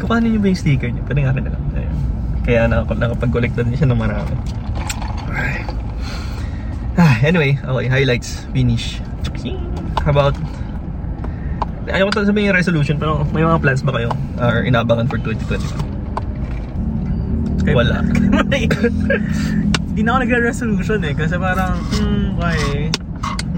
Kukuhanin 0.00 0.32
niyo 0.32 0.40
ba 0.40 0.48
yung 0.48 0.60
sticker 0.60 0.88
niyo? 0.88 1.02
Pwede 1.04 1.20
nga 1.26 1.36
na 1.36 1.52
lang. 1.52 1.64
Ayun. 1.76 1.96
Kaya 2.40 2.60
nakap 2.70 2.96
nakapag-collect 2.96 3.54
na 3.60 3.62
din 3.68 3.76
siya 3.76 3.88
ng 3.92 4.00
marami. 4.00 4.34
Ay. 5.28 5.60
Ah, 6.96 7.16
anyway, 7.22 7.60
okay, 7.60 7.88
highlights, 7.88 8.44
finish. 8.52 9.00
How 10.04 10.12
about 10.12 10.36
Ayaw 11.90 12.06
ko 12.12 12.22
sabihin 12.22 12.54
yung 12.54 12.58
resolution 12.60 13.02
pero 13.02 13.26
may 13.34 13.42
mga 13.42 13.58
plans 13.58 13.82
ba 13.82 13.90
kayo 13.98 14.14
or 14.38 14.62
inaabangan 14.62 15.10
for 15.10 15.18
2021? 15.18 17.74
Wala. 17.74 18.06
Hindi 19.90 20.00
na 20.06 20.08
ako 20.14 20.18
nagre-resolution 20.22 21.00
eh. 21.02 21.14
Kasi 21.18 21.34
parang, 21.34 21.74
hmm, 21.78 22.38
okay. 22.38 22.94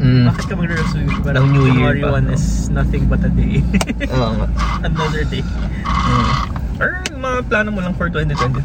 Mm. 0.02 0.24
Bakit 0.32 0.44
ka 0.48 0.54
magre-resolution? 0.56 1.20
Parang 1.22 1.44
Ng 1.44 1.48
New 1.52 1.66
Year 1.68 1.94
January 1.94 2.02
pa, 2.02 2.18
1 2.18 2.26
no? 2.26 2.32
is 2.32 2.46
nothing 2.72 3.04
but 3.06 3.20
a 3.22 3.30
day. 3.30 3.60
Oo 4.08 4.32
nga. 4.40 4.48
Another 4.88 5.22
day. 5.28 5.44
Mm. 5.44 6.30
Or 6.80 6.90
mga 7.12 7.38
plano 7.46 7.68
mo 7.70 7.80
lang 7.84 7.94
for 7.94 8.08
2023. 8.10 8.64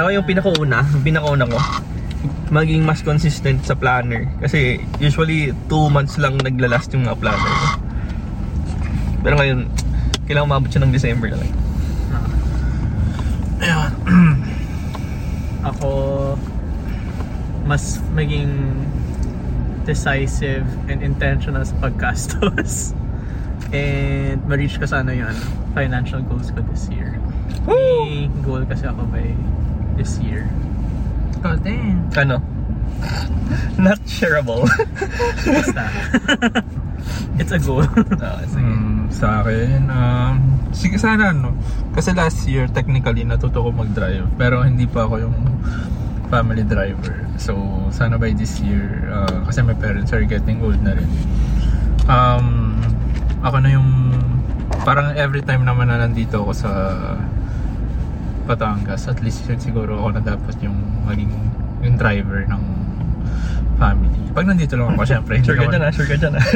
Ako 0.00 0.08
yung 0.08 0.24
pinakauna, 0.24 0.82
yung 0.96 1.04
pinakauna 1.04 1.44
ko, 1.44 1.58
maging 2.48 2.82
mas 2.82 3.04
consistent 3.04 3.62
sa 3.62 3.76
planner. 3.76 4.26
Kasi 4.40 4.80
usually 4.96 5.52
2 5.68 5.92
months 5.92 6.16
lang 6.16 6.40
naglalast 6.40 6.88
yung 6.96 7.04
mga 7.04 7.20
planner 7.20 7.52
ko. 7.52 7.68
Pero 9.22 9.34
ngayon, 9.38 9.70
kailangan 10.26 10.48
umabot 10.48 10.68
siya 10.72 10.82
ng 10.82 10.92
December 10.96 11.28
na 11.30 11.38
lang. 11.38 11.52
Ayun. 13.62 13.90
Ako, 15.62 15.88
mas 17.72 17.96
maging 18.12 18.52
decisive 19.88 20.68
and 20.92 21.00
intentional 21.00 21.64
sa 21.64 21.72
paggastos. 21.80 22.92
And 23.72 24.44
ma-reach 24.44 24.76
ko 24.76 24.84
sana 24.84 25.16
yung 25.16 25.32
ano, 25.32 25.40
financial 25.72 26.20
goals 26.28 26.52
ko 26.52 26.60
this 26.68 26.92
year. 26.92 27.16
May 27.64 28.28
goal 28.44 28.68
kasi 28.68 28.84
ako 28.84 29.08
by 29.08 29.24
this 29.96 30.20
year. 30.20 30.44
Oh, 31.40 31.56
damn. 31.56 32.04
Ano? 32.12 32.44
Not 33.80 34.04
shareable. 34.04 34.68
Basta. 35.48 35.88
It's 37.40 37.56
a 37.56 37.58
goal. 37.58 37.88
Ah, 38.20 38.44
sige. 38.44 38.68
Mm, 38.68 39.08
sa 39.08 39.40
akin, 39.40 39.88
um, 39.88 40.34
sige 40.76 41.00
sana 41.00 41.32
ano. 41.32 41.56
Kasi 41.96 42.12
last 42.12 42.44
year, 42.44 42.68
technically, 42.68 43.24
natuto 43.24 43.64
ko 43.64 43.72
mag-drive. 43.72 44.28
Pero 44.36 44.60
hindi 44.60 44.84
pa 44.84 45.08
ako 45.08 45.24
yung 45.24 45.36
family 46.32 46.64
driver. 46.64 47.28
So, 47.36 47.60
sana 47.92 48.16
by 48.16 48.32
this 48.32 48.56
year, 48.64 49.04
uh, 49.12 49.44
kasi 49.44 49.60
my 49.60 49.76
parents 49.76 50.16
are 50.16 50.24
getting 50.24 50.64
old 50.64 50.80
na 50.80 50.96
rin. 50.96 51.10
Um, 52.08 52.80
ako 53.44 53.60
na 53.60 53.76
yung, 53.76 54.16
parang 54.88 55.12
every 55.12 55.44
time 55.44 55.68
naman 55.68 55.92
na 55.92 56.00
nandito 56.00 56.40
ako 56.40 56.52
sa 56.56 56.70
Batangas, 58.48 59.12
at 59.12 59.20
least 59.20 59.44
yun 59.44 59.60
siguro 59.60 60.00
ako 60.00 60.08
na 60.16 60.22
dapat 60.24 60.56
yung 60.64 60.74
maging 61.04 61.30
yung 61.84 62.00
driver 62.00 62.48
ng 62.48 62.62
family. 63.76 64.22
Pag 64.32 64.48
nandito 64.48 64.74
lang 64.80 64.96
ako, 64.96 65.04
syempre, 65.04 65.36
Sure 65.44 65.58
ka 65.60 65.68
dyan 65.68 65.84
ah, 65.84 65.92
sure 65.92 66.08
ka 66.08 66.16
dyan 66.16 66.34
ah. 66.40 66.46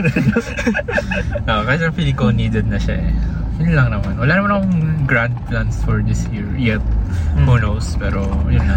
Ah, 1.53 1.63
kasi 1.69 1.87
feeling 1.93 2.17
ko 2.17 2.33
needed 2.33 2.67
na 2.67 2.81
siya 2.81 2.97
eh. 2.97 3.13
Yun 3.57 3.73
lang 3.73 3.89
naman. 3.91 4.15
Wala 4.17 4.33
naman 4.35 4.51
akong 4.51 4.73
grand 5.05 5.37
plans 5.47 5.77
for 5.81 6.01
this 6.01 6.29
year 6.29 6.45
yet. 6.55 6.83
Hmm. 7.33 7.47
Who 7.47 7.57
knows? 7.57 7.97
Pero 7.97 8.21
yun 8.47 8.61
na. 8.63 8.77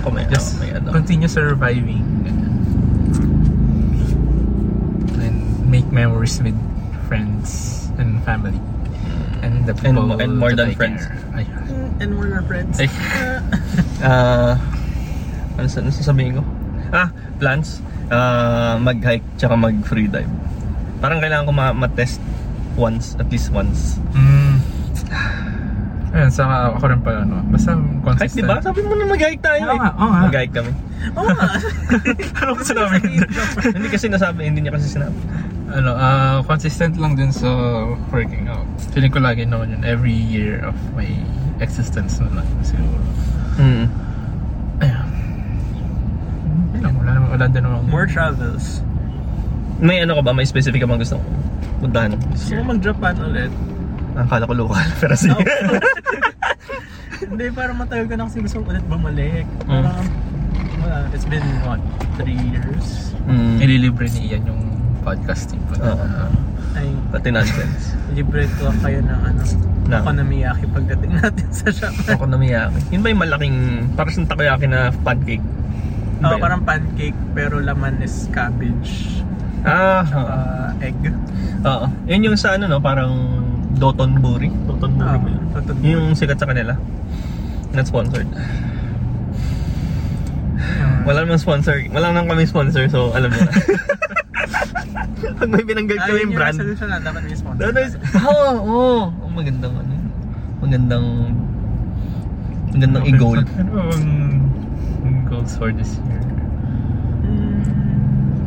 Kung 0.00 0.14
may, 0.14 0.24
Just 0.26 0.56
may 0.58 0.72
ano. 0.72 0.88
continue 0.90 1.28
surviving. 1.28 2.00
ganun. 2.22 2.52
And 5.18 5.36
make 5.64 5.88
memories 5.90 6.40
with 6.40 6.56
friends 7.06 7.48
and 7.96 8.20
family. 8.22 8.60
And 9.40 9.64
the 9.64 9.76
And 9.76 9.80
people 9.84 10.06
mo- 10.06 10.16
and 10.16 10.32
more 10.34 10.52
that 10.52 10.56
than 10.58 10.72
I 10.72 10.74
friends. 10.74 11.04
care. 11.04 11.20
And 12.00 12.16
we're 12.16 12.28
your 12.28 12.42
friends. 12.42 12.80
Ay. 12.80 12.88
Ah, 14.00 14.56
ano 15.56 15.66
sa 15.68 15.78
ano 15.78 15.88
sasabihin 15.88 16.40
ko? 16.40 16.42
Ah, 16.90 17.08
plans. 17.38 17.78
Ah, 18.08 18.76
mag-hike 18.76 19.24
tsaka 19.36 19.54
mag-free 19.54 20.08
dive. 20.08 20.32
Parang 20.98 21.20
kailangan 21.20 21.44
ko 21.44 21.52
ma- 21.52 21.76
ma-test 21.76 22.18
once, 22.76 23.16
at 23.18 23.26
least 23.30 23.50
once. 23.50 23.98
Mm. 24.14 24.58
Ayun, 26.14 26.30
saka 26.30 26.78
ako 26.78 26.84
rin 26.94 27.00
pala, 27.02 27.26
ano, 27.26 27.42
basta 27.50 27.74
consistent. 28.06 28.38
di 28.38 28.42
ba? 28.46 28.62
Sabi 28.62 28.86
mo 28.86 28.94
na 28.94 29.02
mag-hike 29.02 29.42
tayo 29.42 29.66
Oo 29.66 29.74
eh. 29.74 29.78
nga, 29.82 29.90
oo 29.98 30.08
nga. 30.14 30.20
Mag-hike 30.30 30.54
kami. 30.54 30.72
Oo 31.18 31.26
nga. 31.26 31.46
ano 32.38 32.50
ko 32.54 32.62
sinabi? 32.62 32.96
hindi 33.74 33.88
kasi 33.90 34.06
nasabi, 34.06 34.46
hindi 34.46 34.62
niya 34.62 34.78
kasi 34.78 34.94
sinabi. 34.94 35.18
ano, 35.74 35.90
ah 35.98 36.38
consistent 36.46 36.94
lang 37.02 37.18
din 37.18 37.34
sa 37.34 37.50
working 38.14 38.46
out. 38.46 38.62
Feeling 38.94 39.10
ko 39.10 39.18
lagi 39.18 39.42
naman 39.42 39.74
yun 39.74 39.82
every 39.82 40.14
year 40.14 40.62
of 40.62 40.78
my 40.94 41.08
existence 41.58 42.22
na 42.22 42.30
lang 42.30 42.46
siguro. 42.62 43.02
Mm. 43.58 43.86
Ayun. 44.86 45.08
Yun 46.78 46.80
lang, 46.82 46.94
wala 46.94 47.10
naman, 47.18 47.28
wala 47.34 47.44
din 47.50 47.62
naman. 47.66 47.90
More 47.90 48.06
travels. 48.06 48.86
May 49.84 50.00
ano 50.00 50.16
ka 50.16 50.22
ba? 50.24 50.32
May 50.32 50.48
specific 50.48 50.80
ka 50.80 50.88
bang 50.88 50.96
gusto 50.96 51.20
mong 51.20 51.28
puntahan 51.78 52.16
Gusto 52.32 52.56
mo 52.56 52.72
mag-Japan 52.72 53.14
ulit? 53.20 53.52
Akala 54.16 54.48
ko 54.48 54.54
local. 54.56 54.80
Pero 55.02 55.12
sige. 55.14 55.36
Hindi, 57.24 57.44
parang 57.52 57.76
matagal 57.76 58.04
ko 58.08 58.14
na 58.16 58.24
kasi 58.24 58.38
gusto 58.40 58.62
ulit 58.62 58.84
bumalik. 58.86 59.44
Mm. 59.64 59.84
Parang, 59.84 60.06
wala, 60.80 60.96
it's 61.10 61.26
been, 61.26 61.44
what, 61.62 61.80
three 62.16 62.38
years? 62.38 63.12
mm. 63.24 63.60
Ililibre 63.60 64.08
ni 64.10 64.30
Ian 64.30 64.42
yung 64.46 64.62
podcasting 65.02 65.60
ko. 65.68 65.76
na- 65.76 65.92
Oo. 65.94 66.26
Ay, 66.74 66.90
Pati 67.12 67.28
nonsense. 67.30 67.94
libre 68.10 68.50
ko 68.58 68.66
kayo 68.82 68.98
ng 68.98 69.20
ano, 69.22 69.42
Na? 69.86 70.00
okonomiyaki 70.00 70.64
pagdating 70.66 71.12
natin 71.14 71.46
sa 71.50 71.68
Japan. 71.70 72.12
Ako 72.16 72.24
na 72.24 72.34
miyaki. 72.34 72.78
Yun 72.90 73.00
ba 73.00 73.08
yung 73.10 73.20
malaking, 73.20 73.56
parang 73.94 74.12
sa 74.12 74.26
takoyaki 74.26 74.66
na 74.66 74.90
pancake? 74.96 75.44
Oo, 76.18 76.30
yun? 76.30 76.40
parang 76.40 76.60
pancake 76.62 77.18
pero 77.30 77.58
laman 77.58 78.00
is 78.00 78.26
cabbage. 78.30 79.20
Ah, 79.64 80.04
oo. 80.04 80.22
Uh, 80.22 80.70
egg. 80.80 80.96
Oo. 81.64 81.86
Yun 82.04 82.20
yung 82.22 82.36
sa 82.36 82.54
ano 82.54 82.68
no, 82.68 82.78
parang. 82.78 83.40
Dotonbori 83.74 84.54
Ah, 85.02 85.18
ba 85.18 85.26
yun? 85.26 85.42
Toton 85.50 85.74
Yung 85.82 86.06
sikat 86.14 86.38
sa 86.38 86.46
kanila. 86.46 86.78
Not 87.74 87.90
sponsored. 87.90 88.30
Wala 91.04 91.26
namang 91.26 91.42
sponsor. 91.42 91.82
Wala 91.90 92.14
naman 92.14 92.30
kami 92.30 92.46
sponsor, 92.46 92.86
so 92.86 93.10
alam 93.12 93.28
mo 93.28 93.36
na. 93.36 93.50
Pag 95.34 95.48
may 95.50 95.64
binanggag 95.64 95.98
Ah, 95.98 96.06
kami 96.06 96.14
yun 96.14 96.22
yung 96.22 96.30
yung 96.30 96.38
brand. 96.38 96.54
resolution 96.54 96.86
na 96.86 97.02
dapat 97.02 97.20
may 97.26 97.34
sponsor. 97.34 97.66
Is, 97.76 97.94
oo, 98.14 98.48
oh, 98.62 99.02
oh, 99.10 99.28
magandang 99.28 99.74
ano. 99.74 99.94
Magandang 100.62 101.06
magandang 102.70 103.04
i-goal. 103.04 103.40
Ano 103.58 103.72
ang 103.90 104.06
goals 105.26 105.58
for 105.58 105.74
this 105.74 105.98
year? 106.00 106.22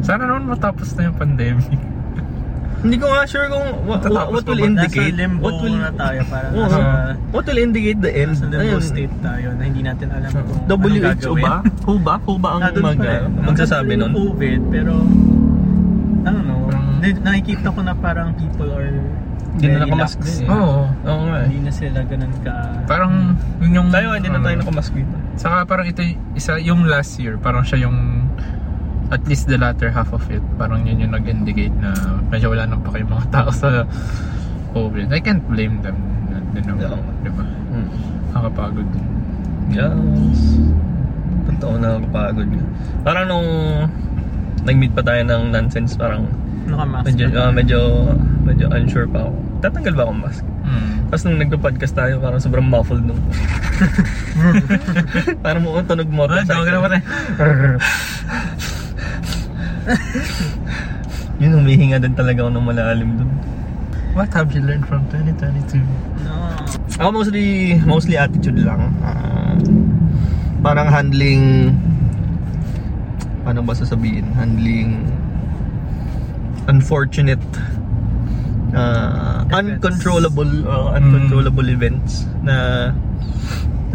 Sana 0.08 0.24
naman 0.24 0.48
matapos 0.48 0.96
na 0.96 1.02
yung 1.06 1.18
pandemic. 1.18 1.68
Hindi 2.78 2.96
ko 2.96 3.10
nga 3.10 3.26
sure 3.26 3.50
kung 3.50 3.68
what, 3.84 4.06
what, 4.06 4.30
what 4.32 4.46
will 4.46 4.56
ba? 4.56 4.70
indicate. 4.70 5.10
Nasa 5.10 5.20
limbo 5.20 5.44
what 5.44 5.58
will 5.60 5.78
na 5.78 5.92
tayo. 5.92 6.20
Parang 6.30 6.52
Oo, 6.54 6.64
nasa, 6.64 6.80
what 7.34 7.44
will 7.44 7.58
indicate 7.60 8.00
the 8.00 8.12
end? 8.14 8.32
nasa 8.32 8.46
limbo 8.46 8.64
Ayun. 8.64 8.82
state 8.86 9.16
tayo 9.20 9.48
na 9.52 9.64
hindi 9.66 9.82
natin 9.82 10.08
alam 10.08 10.30
kung 10.30 10.46
anong 10.62 10.70
WHO 10.70 11.02
gagawin. 11.02 11.44
ba? 11.44 11.56
Who 11.84 11.94
ba? 12.00 12.16
Who 12.24 12.34
ba 12.38 12.50
ang 12.54 12.62
Nandun 12.64 12.84
mag, 12.86 12.96
pa 12.96 13.06
rin. 13.10 13.22
magsasabi 13.44 13.92
Nandun 13.92 14.00
nun? 14.00 14.08
yung 14.08 14.16
COVID, 14.30 14.62
pero 14.70 14.94
I 14.94 16.30
don't 16.30 16.46
know. 16.46 16.62
Parang- 16.64 16.86
Di- 16.98 17.20
nakikita 17.20 17.68
ko 17.68 17.80
na 17.82 17.94
parang 17.94 18.30
people 18.34 18.70
are 18.70 18.90
Hindi 19.50 19.66
na 19.66 19.74
very 19.74 19.82
nakamask 19.84 20.16
lax 20.16 20.30
din. 20.30 20.38
eh. 20.40 20.54
Oo. 20.54 20.80
Oo 20.86 21.22
nga 21.24 21.36
eh. 21.36 21.46
Hindi 21.50 21.60
na 21.60 21.74
sila 21.74 22.00
ganun 22.06 22.34
ka... 22.40 22.54
Parang 22.86 23.14
yun 23.58 23.72
yung... 23.74 23.88
Tayo, 23.90 24.08
hindi 24.14 24.30
na 24.30 24.40
tayo 24.40 24.54
ah, 24.54 24.62
nakamask 24.62 24.92
dito. 24.94 25.16
Saka 25.36 25.56
parang 25.66 25.86
ito 25.88 26.00
y- 26.00 26.18
isa 26.34 26.62
yung 26.62 26.86
last 26.86 27.18
year, 27.18 27.36
parang 27.36 27.66
siya 27.66 27.90
yung 27.90 27.98
at 29.08 29.24
least 29.26 29.48
the 29.48 29.56
latter 29.56 29.88
half 29.88 30.12
of 30.12 30.24
it, 30.28 30.44
parang 30.60 30.84
yun 30.84 31.00
yung 31.00 31.14
nag-indicate 31.16 31.72
na 31.80 31.96
medyo 32.28 32.52
wala 32.52 32.68
nang 32.68 32.84
pa 32.84 32.92
kayong 32.92 33.12
mga 33.12 33.28
tao 33.32 33.50
sa 33.52 33.88
COVID. 34.76 35.08
I 35.10 35.20
can't 35.24 35.44
blame 35.48 35.80
them. 35.80 35.96
Din 36.52 36.64
naman, 36.64 36.82
Yeah. 36.90 37.24
di 37.24 37.32
ba? 37.32 37.44
Hmm. 37.44 37.88
Nakakapagod 38.34 38.88
din. 38.92 39.06
Yes. 39.72 40.40
Totoo 41.48 41.74
na 41.78 41.96
nakakapagod 41.96 42.50
nga. 42.52 42.66
Parang 43.04 43.26
nung 43.30 43.48
nag-meet 44.68 44.92
pa 44.92 45.04
tayo 45.04 45.22
ng 45.24 45.44
nonsense, 45.52 45.96
parang 45.96 46.28
Nakamask. 46.68 47.06
medyo, 47.08 47.26
ah, 47.38 47.52
medyo, 47.52 47.80
medyo 48.44 48.66
unsure 48.68 49.08
pa 49.08 49.24
ako. 49.24 49.32
Tatanggal 49.64 49.94
ba 49.96 50.04
akong 50.04 50.22
mask? 50.22 50.44
Hmm. 50.68 51.08
Tapos 51.08 51.24
nung 51.24 51.40
nagpa-podcast 51.40 51.96
tayo, 51.96 52.14
parang 52.20 52.40
sobrang 52.44 52.68
muffled 52.68 53.08
nung... 53.08 53.22
parang 55.46 55.64
mo 55.64 55.80
tunog 55.80 56.12
mo. 56.12 56.28
Ah, 56.28 56.44
tawag 56.44 56.68
na. 56.68 57.00
Yun, 61.42 61.52
humihinga 61.64 62.02
din 62.02 62.14
talaga 62.18 62.44
ako 62.46 62.52
ng 62.54 62.66
malalim 62.66 63.10
dun. 63.18 63.30
What 64.18 64.34
have 64.34 64.50
you 64.52 64.66
learned 64.66 64.90
from 64.90 65.06
2022? 65.14 65.78
No. 66.26 66.34
Ako 66.98 67.10
mostly, 67.14 67.78
mostly 67.86 68.16
attitude 68.18 68.58
lang. 68.66 68.90
Ah, 69.06 69.54
parang 70.66 70.90
handling, 70.90 71.70
paano 73.46 73.62
ba 73.62 73.78
sasabihin? 73.78 74.26
Handling 74.34 75.06
unfortunate, 76.66 77.46
uh, 78.74 79.46
Events. 79.46 79.54
uncontrollable, 79.54 80.52
uh, 80.66 80.98
uncontrollable 80.98 81.70
events 81.70 82.26
na 82.42 82.90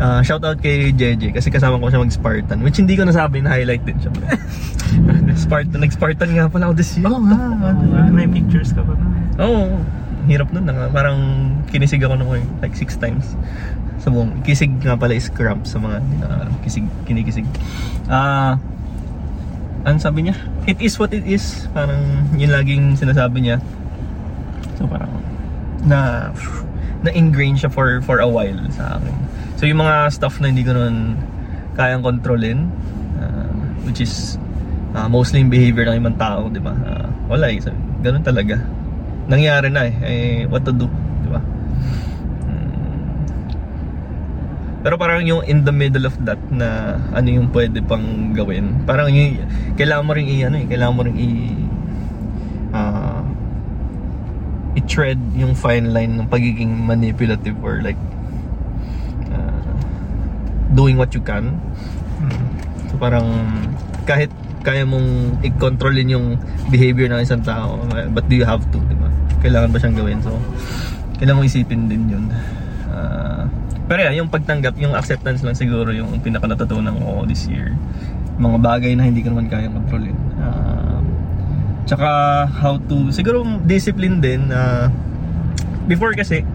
ah, 0.03 0.21
shout 0.27 0.43
out 0.43 0.59
kay 0.59 0.91
JJ 0.91 1.31
kasi 1.31 1.49
kasama 1.49 1.79
ko 1.79 1.87
siya 1.87 2.03
mag-Spartan 2.03 2.59
which 2.67 2.83
hindi 2.83 2.99
ko 2.99 3.07
nasabi 3.07 3.39
na 3.39 3.55
highlight 3.55 3.87
din 3.87 3.97
siya. 4.03 4.11
Spartan, 5.47 5.79
nag-Spartan 5.79 6.29
nga 6.35 6.51
pala 6.51 6.69
ako 6.69 6.75
this 6.75 6.99
year. 6.99 7.07
Oo 7.07 7.23
nga. 7.23 7.39
Nga, 7.39 8.11
may 8.11 8.27
pictures 8.29 8.75
ka 8.75 8.83
pa 8.83 8.93
na. 8.99 9.07
Oo. 9.41 9.79
hirap 10.27 10.55
nun. 10.55 10.67
na 10.67 10.75
nga. 10.75 10.87
Parang 10.91 11.19
kinisig 11.71 12.03
ako 12.03 12.19
nung 12.19 12.31
like 12.61 12.75
six 12.75 12.99
times. 12.99 13.35
Sa 14.03 14.11
buong, 14.11 14.43
kisig 14.43 14.71
nga 14.83 14.99
pala 14.99 15.15
is 15.15 15.31
cramp 15.31 15.63
sa 15.67 15.79
mga 15.79 16.03
nakakalam. 16.19 16.55
Kisig, 16.67 16.87
kinikisig. 17.07 17.47
Ah, 18.11 18.59
ano 19.83 19.99
sabi 19.99 20.27
niya? 20.27 20.37
It 20.67 20.79
is 20.79 20.95
what 20.99 21.11
it 21.11 21.27
is. 21.27 21.67
Parang 21.75 22.03
yun 22.39 22.55
laging 22.55 22.95
sinasabi 22.95 23.43
niya. 23.43 23.59
So 24.79 24.87
parang 24.87 25.11
na 25.83 26.31
na-ingrain 27.03 27.59
siya 27.59 27.67
for 27.67 27.99
for 28.07 28.23
a 28.23 28.29
while 28.31 28.59
sa 28.71 28.99
akin. 28.99 29.17
So 29.63 29.71
yung 29.71 29.79
mga 29.79 30.11
stuff 30.11 30.43
na 30.43 30.51
hindi 30.51 30.67
ko 30.67 30.75
nun 30.75 31.15
kayang 31.79 32.03
kontrolin, 32.03 32.67
ah, 33.23 33.47
which 33.87 34.03
is 34.03 34.35
ah, 34.91 35.07
mostly 35.07 35.39
yung 35.39 35.55
behavior 35.55 35.87
ng 35.87 36.03
ibang 36.03 36.19
tao, 36.19 36.51
di 36.51 36.59
ba? 36.59 36.75
Ah, 36.83 37.07
wala 37.31 37.47
eh. 37.47 37.63
So, 37.63 37.71
ganun 38.03 38.27
talaga. 38.27 38.59
Nangyari 39.31 39.71
na 39.71 39.87
eh. 39.87 39.95
eh 40.03 40.51
what 40.51 40.67
to 40.67 40.75
do, 40.75 40.91
di 41.23 41.31
ba? 41.31 41.39
Hmm. 42.43 42.75
Pero 44.83 44.99
parang 44.99 45.23
yung 45.23 45.47
in 45.47 45.63
the 45.63 45.71
middle 45.71 46.11
of 46.11 46.19
that 46.27 46.43
na 46.51 46.99
ano 47.15 47.31
yung 47.31 47.47
pwede 47.55 47.87
pang 47.87 48.35
gawin. 48.35 48.83
Parang 48.83 49.15
yung 49.15 49.47
kailangan 49.79 50.03
mo 50.03 50.13
ring 50.19 50.27
i 50.27 50.43
ano 50.43 50.59
eh, 50.59 50.67
kailangan 50.67 50.95
mo 50.99 51.07
ring 51.07 51.19
i 51.23 51.31
ah 52.75 53.23
i-tread 54.75 55.23
yung 55.39 55.55
fine 55.55 55.95
line 55.95 56.19
ng 56.19 56.27
pagiging 56.27 56.75
manipulative 56.83 57.55
or 57.63 57.79
like 57.79 58.01
doing 60.73 60.97
what 60.97 61.13
you 61.13 61.23
can. 61.23 61.57
So 62.91 63.01
parang 63.01 63.29
kahit 64.05 64.29
kaya 64.63 64.87
mong 64.87 65.43
i-controlin 65.43 66.07
yung 66.07 66.27
behavior 66.71 67.11
ng 67.11 67.21
isang 67.23 67.43
tao, 67.43 67.83
but 68.15 68.25
do 68.31 68.39
you 68.39 68.47
have 68.47 68.63
to, 68.71 68.79
di 68.87 68.95
ba? 68.95 69.11
Kailangan 69.43 69.75
ba 69.75 69.79
siyang 69.83 69.97
gawin? 69.99 70.19
So, 70.23 70.31
kailangan 71.19 71.43
mo 71.43 71.47
isipin 71.47 71.91
din 71.91 72.07
yun. 72.07 72.25
Ah, 72.87 73.51
pero 73.91 74.07
yeah, 74.07 74.15
yung 74.15 74.31
pagtanggap, 74.31 74.79
yung 74.79 74.95
acceptance 74.95 75.43
lang 75.43 75.59
siguro 75.59 75.91
yung 75.91 76.15
pinaka 76.23 76.47
natutunan 76.47 76.95
ko 76.95 77.27
this 77.27 77.51
year. 77.51 77.75
Mga 78.39 78.59
bagay 78.63 78.93
na 78.95 79.11
hindi 79.11 79.27
ko 79.27 79.35
naman 79.35 79.51
kayang 79.51 79.75
kontrolin. 79.75 80.15
Ah, 80.39 81.03
tsaka 81.83 82.09
how 82.47 82.79
to, 82.87 83.11
siguro 83.11 83.43
discipline 83.67 84.23
din. 84.23 84.47
ah, 84.55 84.87
before 85.91 86.15
kasi, 86.15 86.47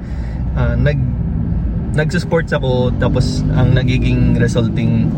ah, 0.55 0.79
nag 0.79 1.16
nagsa-sports 1.97 2.53
ako 2.53 2.93
tapos 3.01 3.41
ang 3.57 3.73
nagiging 3.73 4.37
resulting 4.37 5.09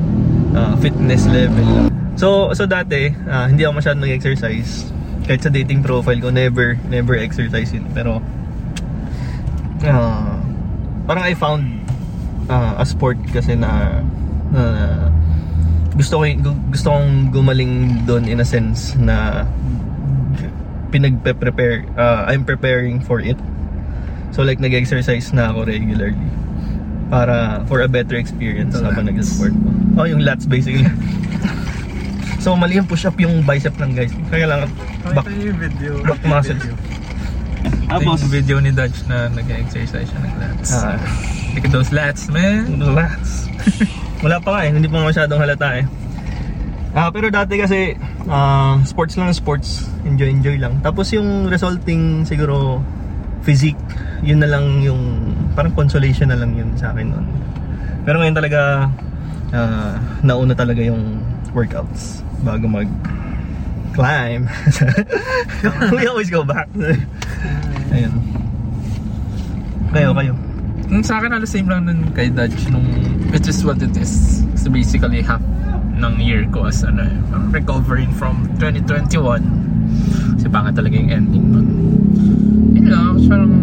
ah, 0.56 0.80
fitness 0.80 1.28
level. 1.28 1.92
So 2.16 2.56
so 2.56 2.64
dati 2.64 3.12
ah, 3.28 3.52
hindi 3.52 3.68
ako 3.68 3.84
masyadong 3.84 4.04
nag-exercise. 4.08 4.88
Kahit 5.28 5.44
sa 5.44 5.52
dating 5.52 5.84
profile 5.84 6.24
ko 6.24 6.32
never 6.32 6.80
never 6.88 7.20
exercise 7.20 7.76
yun. 7.76 7.84
Pero 7.92 8.24
ah, 9.84 10.40
parang 11.04 11.24
I 11.28 11.36
found 11.36 11.84
ah, 12.48 12.80
a 12.80 12.86
sport 12.88 13.20
kasi 13.28 13.60
na, 13.60 14.00
na 14.56 14.64
gusto 16.00 16.24
ko 16.24 16.24
gusto 16.72 16.88
kong 16.96 17.36
gumaling 17.36 18.08
doon 18.08 18.24
in 18.24 18.40
a 18.40 18.48
sense 18.48 18.96
na 18.96 19.44
pinagpe-prepare 20.96 21.92
ah, 22.00 22.24
I'm 22.32 22.48
preparing 22.48 23.04
for 23.04 23.20
it. 23.20 23.36
So 24.32 24.48
like 24.48 24.64
nag-exercise 24.64 25.36
na 25.36 25.52
ako 25.52 25.68
regularly 25.68 26.40
para 27.10 27.66
for 27.66 27.82
a 27.82 27.90
better 27.90 28.16
experience 28.16 28.78
The 28.78 28.86
habang 28.86 29.10
nag-sport 29.10 29.54
ko. 29.54 29.68
Oh, 30.00 30.06
yung 30.06 30.22
lats 30.22 30.46
basically. 30.46 30.86
so 32.44 32.56
mali 32.56 32.78
yung 32.78 32.88
push 32.88 33.04
up 33.10 33.18
yung 33.18 33.42
bicep 33.44 33.76
lang 33.82 33.98
guys. 33.98 34.14
Kaya 34.30 34.46
lang 34.46 34.70
back 35.12 35.26
yung 35.34 35.58
video. 35.58 35.92
back 36.06 36.22
muscles. 36.24 36.64
Ito 37.90 38.06
yung 38.06 38.32
video 38.32 38.58
ni 38.62 38.70
Dutch 38.70 39.10
na 39.10 39.28
nag-exercise 39.34 40.06
siya 40.06 40.20
ng 40.22 40.36
lats. 40.38 40.70
Ah, 40.78 40.96
Look 41.58 41.66
at 41.66 41.74
those 41.74 41.90
lats, 41.90 42.30
man. 42.30 42.78
lats. 42.94 43.50
Wala 44.24 44.38
pa 44.38 44.50
nga 44.54 44.62
eh, 44.70 44.72
hindi 44.72 44.86
pa 44.86 45.02
masyadong 45.02 45.42
halata 45.42 45.82
eh. 45.82 45.86
Ah, 46.94 47.10
pero 47.10 47.34
dati 47.34 47.58
kasi 47.58 47.98
ah, 48.30 48.78
sports 48.86 49.18
lang 49.18 49.34
sports, 49.34 49.90
enjoy 50.06 50.30
enjoy 50.30 50.58
lang. 50.62 50.78
Tapos 50.86 51.10
yung 51.14 51.50
resulting 51.50 52.30
siguro 52.30 52.86
physique, 53.42 53.82
yun 54.22 54.38
na 54.42 54.50
lang 54.50 54.86
yung 54.86 55.34
parang 55.54 55.74
consolation 55.74 56.30
na 56.30 56.38
lang 56.38 56.54
yun 56.58 56.70
sa 56.78 56.92
akin 56.94 57.10
noon. 57.10 57.26
Pero 58.04 58.22
ngayon 58.22 58.36
talaga 58.38 58.60
ah, 59.54 59.96
nauna 60.22 60.54
talaga 60.54 60.82
yung 60.82 61.22
workouts 61.54 62.22
bago 62.46 62.70
mag 62.70 62.90
climb. 63.94 64.48
We 65.96 66.08
always 66.08 66.30
go 66.30 66.46
back. 66.46 66.70
Ayun. 67.96 68.14
Kayo, 69.90 70.14
kayo. 70.14 70.34
Yung 70.90 71.06
sa 71.06 71.22
akin, 71.22 71.34
alas 71.34 71.54
same 71.54 71.70
lang 71.70 71.86
nun 71.86 72.14
kay 72.14 72.30
Dutch 72.30 72.70
nung 72.70 72.86
it 73.34 73.46
is 73.46 73.62
what 73.66 73.82
it 73.82 73.94
is. 73.98 74.42
So 74.58 74.70
basically, 74.70 75.22
half 75.22 75.42
ng 76.00 76.16
year 76.22 76.48
ko 76.50 76.70
as 76.70 76.82
ano, 76.82 77.06
I'm 77.34 77.52
recovering 77.52 78.10
from 78.16 78.48
2021. 78.62 79.42
Kasi 80.40 80.48
panga 80.48 80.72
talaga 80.74 80.96
yung 80.96 81.12
ending 81.12 81.46
nun. 81.52 81.68
Yun 82.74 82.88
lang, 82.90 83.14
parang 83.28 83.54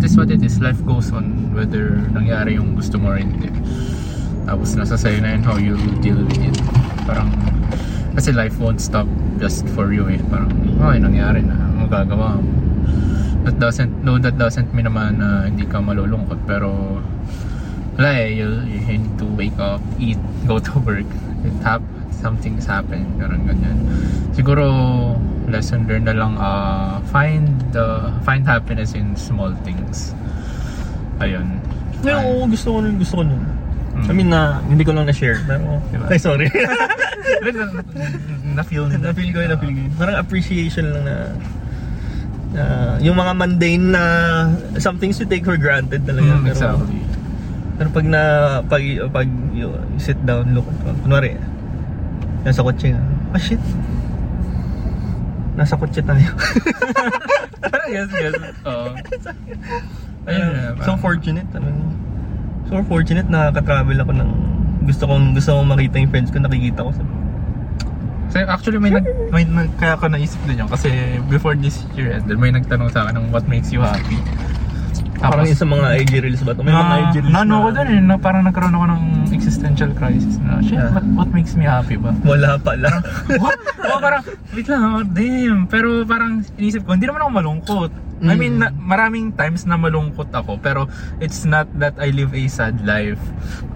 it 0.00 0.08
is 0.08 0.16
what 0.16 0.32
it 0.32 0.40
is. 0.40 0.56
Life 0.64 0.80
goes 0.88 1.12
on 1.12 1.52
whether 1.52 2.00
nangyari 2.16 2.56
yung 2.56 2.72
gusto 2.72 2.96
mo 2.96 3.12
or 3.12 3.20
hindi. 3.20 3.52
Tapos 4.48 4.72
nasa 4.72 4.96
sa'yo 4.96 5.20
na 5.20 5.36
yun 5.36 5.44
how 5.44 5.60
you 5.60 5.76
deal 6.00 6.16
with 6.16 6.40
it. 6.40 6.56
Parang, 7.04 7.28
kasi 8.16 8.32
life 8.32 8.56
won't 8.56 8.80
stop 8.80 9.04
just 9.36 9.68
for 9.76 9.92
you 9.92 10.08
eh. 10.08 10.16
Parang, 10.32 10.48
okay, 10.80 10.96
nangyari 10.96 11.44
na. 11.44 11.54
Magagawa 11.76 12.40
mo. 12.40 12.60
that 13.44 13.56
doesn't 13.58 14.04
no 14.04 14.18
that 14.20 14.36
doesn't 14.36 14.68
mean 14.76 14.84
naman 14.84 15.16
na 15.16 15.48
hindi 15.48 15.64
ka 15.64 15.80
malulungkot 15.80 16.36
pero 16.44 17.00
wala 17.96 18.10
eh 18.12 18.36
you, 18.36 18.48
you 18.68 18.80
need 18.84 19.04
to 19.16 19.24
wake 19.32 19.56
up 19.56 19.80
eat 19.96 20.20
go 20.44 20.60
to 20.60 20.76
work 20.84 21.08
it 21.44 21.56
hap 21.64 21.80
something's 22.20 22.68
happened 22.68 23.08
parang 23.16 23.42
ganyan 23.48 23.80
siguro 24.36 24.64
lesson 25.50 25.82
learned 25.88 26.06
na 26.06 26.14
lang 26.14 26.36
uh, 26.38 27.02
find 27.10 27.50
the 27.74 28.12
find 28.22 28.46
happiness 28.46 28.94
in 28.94 29.16
small 29.16 29.50
things 29.66 30.14
ayun 31.18 31.58
Ngayon, 32.00 32.22
oo, 32.24 32.48
gusto 32.48 32.68
ko 32.72 32.78
nun, 32.80 32.96
gusto 32.96 33.14
ko 33.20 33.22
nun. 33.28 33.42
Mm. 33.90 34.06
I 34.08 34.12
mean, 34.16 34.28
na, 34.32 34.40
hindi 34.64 34.82
ko 34.88 34.96
lang 34.96 35.04
na-share. 35.04 35.44
Pero, 35.44 35.84
Diba? 35.92 36.08
ay, 36.08 36.16
sorry. 36.16 36.48
na-feel 38.56 38.88
nila 38.90 39.12
na-feel 39.12 39.30
ko 39.30 39.38
na-feel 39.44 39.72
ko. 39.76 39.80
Parang 40.00 40.16
appreciation 40.18 40.90
lang 40.90 41.04
na, 41.04 41.16
na 42.56 42.64
yung 43.04 43.14
mga 43.14 43.32
mundane 43.36 43.86
na 43.92 44.02
some 44.80 44.96
things 44.96 45.20
you 45.20 45.28
take 45.28 45.44
for 45.44 45.60
granted 45.60 46.02
talaga. 46.08 46.40
Mm, 46.40 46.42
pero, 46.48 46.56
exactly 46.56 47.00
pero 47.80 47.88
pag 47.96 48.04
na, 48.04 48.22
pag, 48.68 48.84
pag 49.08 49.28
you, 49.56 49.72
you 49.72 50.00
sit 50.00 50.20
down, 50.28 50.52
look, 50.52 50.68
kunwari, 51.00 51.40
nasa 52.46 52.60
kotse 52.64 52.86
nga, 52.92 53.02
ah 53.34 53.40
shit, 53.40 53.62
nasa 55.56 55.74
kotse 55.76 56.00
tayo. 56.00 56.30
Yes, 57.90 58.06
yes. 58.14 58.38
Oo. 58.70 58.94
Ayun 60.30 60.78
so 60.86 60.94
fortunate, 60.94 61.48
ano, 61.58 61.68
so 62.70 62.78
fortunate 62.86 63.26
na 63.26 63.50
nakaka-travel 63.50 63.98
ako 63.98 64.12
ng 64.14 64.30
gusto 64.86 65.04
kong 65.10 65.34
gusto 65.34 65.50
kong 65.58 65.68
makita 65.74 65.98
yung 65.98 66.10
friends 66.14 66.30
ko 66.30 66.38
nakikita 66.38 66.86
ko 66.86 66.90
sa 66.94 67.02
So 68.30 68.38
actually 68.46 68.78
may 68.78 68.94
nag 68.94 69.06
may 69.34 69.42
nag, 69.42 69.74
kaya 69.74 69.98
ako 69.98 70.06
naisip 70.06 70.38
din 70.46 70.62
yun 70.62 70.70
kasi 70.70 71.18
before 71.26 71.58
this 71.58 71.82
year 71.98 72.14
ended 72.14 72.38
may 72.38 72.54
nagtanong 72.54 72.86
sa 72.94 73.10
akin 73.10 73.18
ng 73.18 73.26
what 73.34 73.42
makes 73.50 73.74
you 73.74 73.82
happy. 73.82 74.22
Parang 75.20 75.44
yung 75.44 75.54
sa 75.54 75.64
mga 75.64 75.86
IG 76.00 76.12
reels 76.24 76.40
ba 76.40 76.52
to 76.52 76.62
may 76.62 76.72
mga 76.72 76.80
na, 76.80 76.96
IG 77.04 77.14
reels 77.20 77.32
naano 77.32 77.54
ko 77.60 77.68
dun 77.70 77.88
eh, 77.88 78.00
na 78.00 78.14
parang 78.16 78.42
nagkaroon 78.42 78.72
ako 78.72 78.86
ng 78.88 79.02
existential 79.30 79.90
crisis 79.92 80.40
na, 80.40 80.58
shit, 80.60 80.74
Yeah. 80.74 80.90
what, 80.90 81.04
what 81.14 81.30
makes 81.30 81.52
me 81.52 81.64
happy 81.64 81.94
ba? 81.94 82.16
wala 82.22 82.56
pala 82.56 83.04
what? 83.42 83.60
oh, 83.84 83.98
parang, 83.98 84.22
wait 84.50 84.64
lang, 84.64 84.82
oh, 84.82 85.02
damn. 85.02 85.66
Pero 85.66 86.04
parang 86.04 86.40
inisip 86.56 86.82
ko, 86.82 86.94
hindi 86.94 87.04
naman 87.04 87.20
ako 87.20 87.30
malungkot. 87.32 87.92
I 88.20 88.32
Mm. 88.32 88.36
mean, 88.36 88.54
na, 88.60 88.68
maraming 88.70 89.32
times 89.32 89.64
na 89.64 89.74
malungkot 89.74 90.28
ako, 90.30 90.60
pero 90.60 90.84
it's 91.18 91.42
not 91.42 91.64
that 91.74 91.96
I 91.96 92.12
live 92.12 92.30
a 92.30 92.44
sad 92.46 92.76
life. 92.84 93.20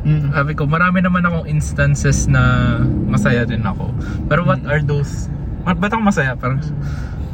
mm. 0.04 0.30
Sabi 0.30 0.52
ko, 0.52 0.64
marami 0.64 1.00
naman 1.00 1.24
akong 1.24 1.44
instances 1.44 2.24
na 2.24 2.76
masaya 3.04 3.42
din 3.42 3.64
ako. 3.64 3.88
Pero 4.28 4.44
what 4.44 4.60
are 4.64 4.80
those? 4.80 5.32
Ba't 5.64 5.80
ako 5.88 6.04
masaya? 6.04 6.36
Parang, 6.36 6.60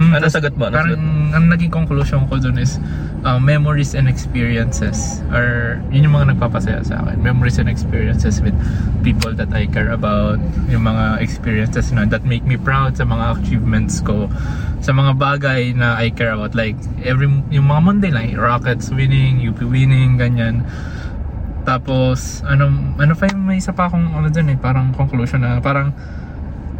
Hmm, 0.00 0.16
Ano 0.16 0.32
sagot 0.32 0.56
mo? 0.56 0.72
Ano 0.72 0.80
Parang 0.80 0.96
sagot 0.96 1.36
ang 1.36 1.44
naging 1.52 1.68
conclusion 1.68 2.24
ko 2.24 2.40
dun 2.40 2.56
is 2.56 2.80
uh, 3.20 3.36
memories 3.36 3.92
and 3.92 4.08
experiences 4.08 5.20
are 5.28 5.76
yun 5.92 6.08
yung 6.08 6.16
mga 6.16 6.32
nagpapasaya 6.34 6.80
sa 6.80 7.04
akin. 7.04 7.20
Memories 7.20 7.60
and 7.60 7.68
experiences 7.68 8.40
with 8.40 8.56
people 9.04 9.36
that 9.36 9.52
I 9.52 9.68
care 9.68 9.92
about. 9.92 10.40
Yung 10.72 10.88
mga 10.88 11.20
experiences 11.20 11.92
na 11.92 12.08
that 12.08 12.24
make 12.24 12.48
me 12.48 12.56
proud 12.56 12.96
sa 12.96 13.04
mga 13.04 13.44
achievements 13.44 14.00
ko. 14.00 14.32
Sa 14.80 14.96
mga 14.96 15.20
bagay 15.20 15.76
na 15.76 16.00
I 16.00 16.08
care 16.08 16.32
about. 16.32 16.56
Like 16.56 16.80
every 17.04 17.28
yung 17.52 17.68
mga 17.68 18.08
lang. 18.08 18.40
Rockets 18.40 18.88
winning, 18.88 19.44
UP 19.44 19.60
winning, 19.60 20.16
ganyan. 20.16 20.64
Tapos, 21.68 22.40
ano, 22.48 22.72
ano 22.96 23.12
pa 23.12 23.28
yung 23.28 23.44
may 23.44 23.60
isa 23.60 23.76
pa 23.76 23.92
akong 23.92 24.16
ano 24.16 24.32
dun 24.32 24.48
eh, 24.48 24.56
parang 24.56 24.96
conclusion 24.96 25.44
na 25.44 25.60
parang 25.60 25.92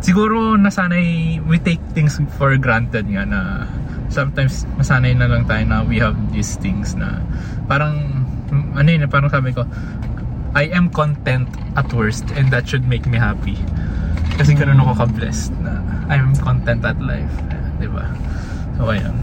siguro 0.00 0.56
nasanay 0.56 1.36
we 1.44 1.60
take 1.60 1.80
things 1.92 2.16
for 2.40 2.56
granted 2.56 3.04
nga 3.04 3.28
na 3.28 3.68
sometimes 4.08 4.64
masanay 4.80 5.12
na 5.14 5.28
lang 5.28 5.44
tayo 5.46 5.62
na 5.68 5.84
we 5.84 6.00
have 6.00 6.16
these 6.32 6.56
things 6.58 6.96
na 6.96 7.20
parang 7.68 8.24
ano 8.74 8.88
yun 8.88 9.04
parang 9.06 9.30
sabi 9.30 9.54
ko 9.54 9.62
I 10.50 10.66
am 10.74 10.90
content 10.90 11.46
at 11.78 11.86
worst 11.94 12.26
and 12.34 12.50
that 12.50 12.66
should 12.66 12.82
make 12.90 13.06
me 13.06 13.22
happy. 13.22 13.54
Kasi 14.34 14.58
ganun 14.58 14.82
ako 14.82 15.06
ka-blessed 15.06 15.54
na 15.62 15.78
I'm 16.10 16.34
content 16.42 16.82
at 16.82 16.98
life 16.98 17.30
di 17.78 17.86
ba? 17.86 18.02
So 18.74 18.90
ayun. 18.90 19.14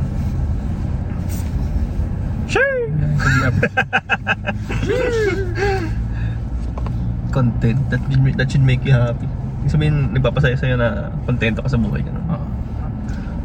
Sure! 2.48 2.88
Content 7.36 7.84
that 7.92 8.00
should, 8.08 8.24
make- 8.24 8.40
that 8.40 8.48
should 8.48 8.64
make 8.64 8.88
you 8.88 8.96
happy 8.96 9.28
Ibig 9.68 9.76
sabihin 9.76 10.16
nagpapasaya 10.16 10.56
sa'yo 10.56 10.80
na 10.80 11.12
kontento 11.28 11.60
ka 11.60 11.68
sa 11.68 11.76
buhay 11.76 12.00
ganun. 12.00 12.24
Oo. 12.32 12.48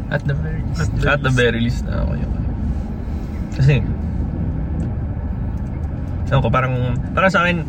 at 0.07 0.23
the 0.23 0.31
very 0.31 0.63
least 0.63 0.91
At 1.03 1.19
the 1.19 1.33
very 1.33 1.59
least 1.59 1.81
na 1.83 2.07
okay, 2.07 2.21
okay. 2.21 2.43
Kasi 3.53 3.73
Ewan 6.31 6.39
ko, 6.39 6.49
parang 6.49 6.73
parang 7.11 7.27
sa 7.27 7.43
akin 7.43 7.67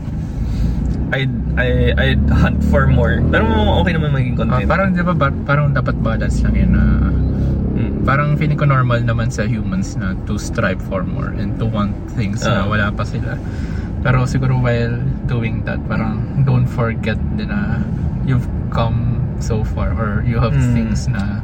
I'd, 1.10 1.30
I, 1.54 1.68
I'd 1.94 2.24
hunt 2.28 2.58
for 2.64 2.86
more. 2.86 3.18
Pero 3.28 3.44
okay 3.78 3.92
naman 3.92 4.10
maging 4.10 4.34
content. 4.36 4.66
parang 4.66 4.88
di 4.90 5.02
ba 5.02 5.14
parang 5.44 5.70
dapat 5.70 5.98
balance 5.98 6.38
lang 6.40 6.54
yun 6.54 6.70
na 6.72 6.84
Mm. 7.74 8.06
parang 8.06 8.38
feeling 8.38 8.54
ko 8.54 8.62
normal 8.64 9.02
naman 9.02 9.34
sa 9.34 9.42
humans 9.42 9.98
na 9.98 10.14
to 10.30 10.38
strive 10.38 10.78
for 10.78 11.02
more 11.02 11.34
and 11.34 11.58
to 11.58 11.66
want 11.66 11.90
things 12.14 12.38
na 12.40 12.62
Ah. 12.62 12.70
wala 12.70 12.86
pa 12.88 13.02
sila. 13.02 13.34
Pero 13.98 14.22
siguro 14.24 14.62
while 14.62 14.94
doing 15.26 15.66
that, 15.66 15.82
parang 15.84 16.22
don't 16.46 16.70
forget 16.70 17.18
din 17.34 17.50
na 17.50 17.82
you've 18.24 18.46
come 18.68 19.20
so 19.38 19.62
far 19.64 19.92
or 19.92 20.24
you 20.24 20.38
have 20.38 20.52
Mm. 20.52 20.72
things 20.72 21.06
na 21.06 21.40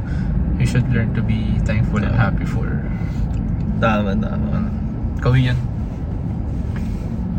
you 0.57 0.65
should 0.65 0.85
learn 0.89 1.13
to 1.13 1.21
be 1.21 1.57
thankful 1.63 2.01
and 2.01 2.13
Ah. 2.13 2.29
happy 2.29 2.45
for. 2.45 2.67
Tama, 3.77 4.13
tama. 4.13 4.69
Ikaw 5.17 5.33
yan. 5.33 5.57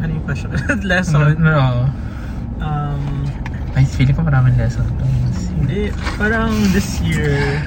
Ano 0.02 0.10
yung 0.12 0.24
question? 0.26 0.50
No, 0.50 0.58
Lesson? 0.90 1.38
no. 1.38 1.86
Um, 2.58 3.02
Ay, 3.74 3.86
feeling 3.86 4.12
ko 4.12 4.22
maraming 4.22 4.54
lesson 4.54 4.84
to. 4.98 5.04
Hindi, 5.56 5.94
parang 6.18 6.50
this 6.74 6.98
year 7.00 7.62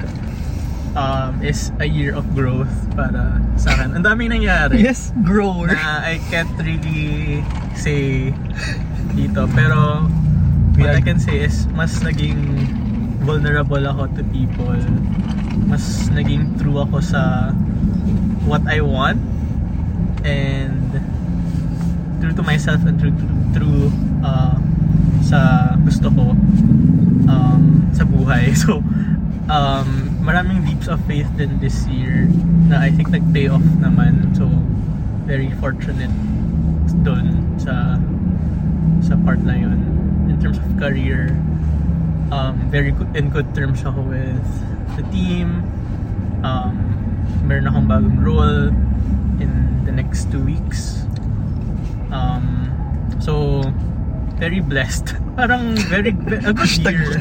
um, 0.94 1.40
is 1.42 1.72
a 1.80 1.88
year 1.88 2.12
of 2.14 2.28
growth 2.36 2.70
para 2.94 3.40
sa 3.56 3.74
akin. 3.74 3.96
Ang 3.96 4.04
daming 4.04 4.30
nangyari 4.32 4.80
Yes, 4.80 5.16
grower. 5.24 5.72
na 5.72 6.04
I 6.04 6.20
can't 6.30 6.52
really 6.60 7.42
say 7.74 8.32
dito. 9.12 9.48
Pero 9.52 10.06
what 10.78 10.92
I 10.92 11.02
can 11.02 11.20
say 11.20 11.40
is 11.40 11.68
mas 11.72 12.04
naging 12.04 12.68
vulnerable 13.24 13.82
ako 13.88 14.12
to 14.20 14.24
people. 14.30 14.76
Mas 15.66 16.12
naging 16.12 16.60
true 16.60 16.84
ako 16.84 17.00
sa 17.00 17.52
what 18.46 18.62
I 18.68 18.84
want 18.84 19.18
and 20.28 20.92
true 22.20 22.36
to 22.36 22.44
myself 22.44 22.84
and 22.84 23.00
true 23.00 23.16
true, 23.16 23.38
true 23.56 23.84
uh, 24.22 24.60
sa 25.24 25.74
gusto 25.82 26.12
ko 26.12 26.36
um, 27.32 27.62
sa 27.96 28.04
buhay. 28.04 28.52
So, 28.66 28.84
um, 29.48 29.90
maraming 30.26 30.66
leaps 30.66 30.90
of 30.90 31.00
faith 31.06 31.30
din 31.38 31.62
this 31.62 31.86
year 31.88 32.28
na 32.68 32.82
I 32.82 32.90
think 32.92 33.10
nag-pay 33.14 33.48
off 33.48 33.66
naman. 33.80 34.36
So, 34.36 34.50
very 35.26 35.50
fortunate 35.58 36.14
dun 37.02 37.58
sa 37.58 37.98
sa 39.02 39.18
part 39.26 39.42
na 39.42 39.58
yun. 39.58 39.95
In 40.36 40.44
terms 40.44 40.60
of 40.60 40.68
career, 40.76 41.32
um, 42.28 42.60
very 42.68 42.92
good, 42.92 43.08
in 43.16 43.32
good 43.32 43.48
terms 43.56 43.88
ako 43.88 44.04
with 44.04 44.44
the 45.00 45.04
team. 45.08 45.64
Um, 46.44 46.76
meron 47.48 47.72
akong 47.72 47.88
bagong 47.88 48.20
role 48.20 48.68
in 49.40 49.52
the 49.88 49.96
next 49.96 50.28
two 50.36 50.44
weeks. 50.44 51.08
Um, 52.12 52.68
so, 53.24 53.64
very 54.36 54.60
blessed. 54.60 55.16
Parang 55.40 55.80
very, 55.88 56.12
a 56.44 56.52
good 56.52 56.68
year. 56.84 57.16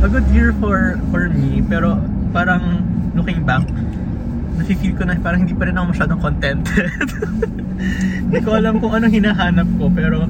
A 0.00 0.08
good 0.08 0.26
year 0.32 0.56
for 0.56 0.96
for 1.12 1.28
me, 1.28 1.60
pero 1.60 2.00
parang 2.32 2.80
looking 3.12 3.44
back, 3.44 3.68
nafe-feel 4.56 4.96
ko 4.96 5.04
na 5.04 5.20
parang 5.20 5.44
hindi 5.44 5.52
pa 5.52 5.68
rin 5.68 5.76
ako 5.76 5.92
masyadong 5.92 6.20
contented. 6.24 6.92
hindi 8.24 8.40
ko 8.40 8.56
alam 8.56 8.80
kung 8.80 8.96
anong 8.96 9.12
hinahanap 9.12 9.68
ko, 9.76 9.92
pero 9.92 10.24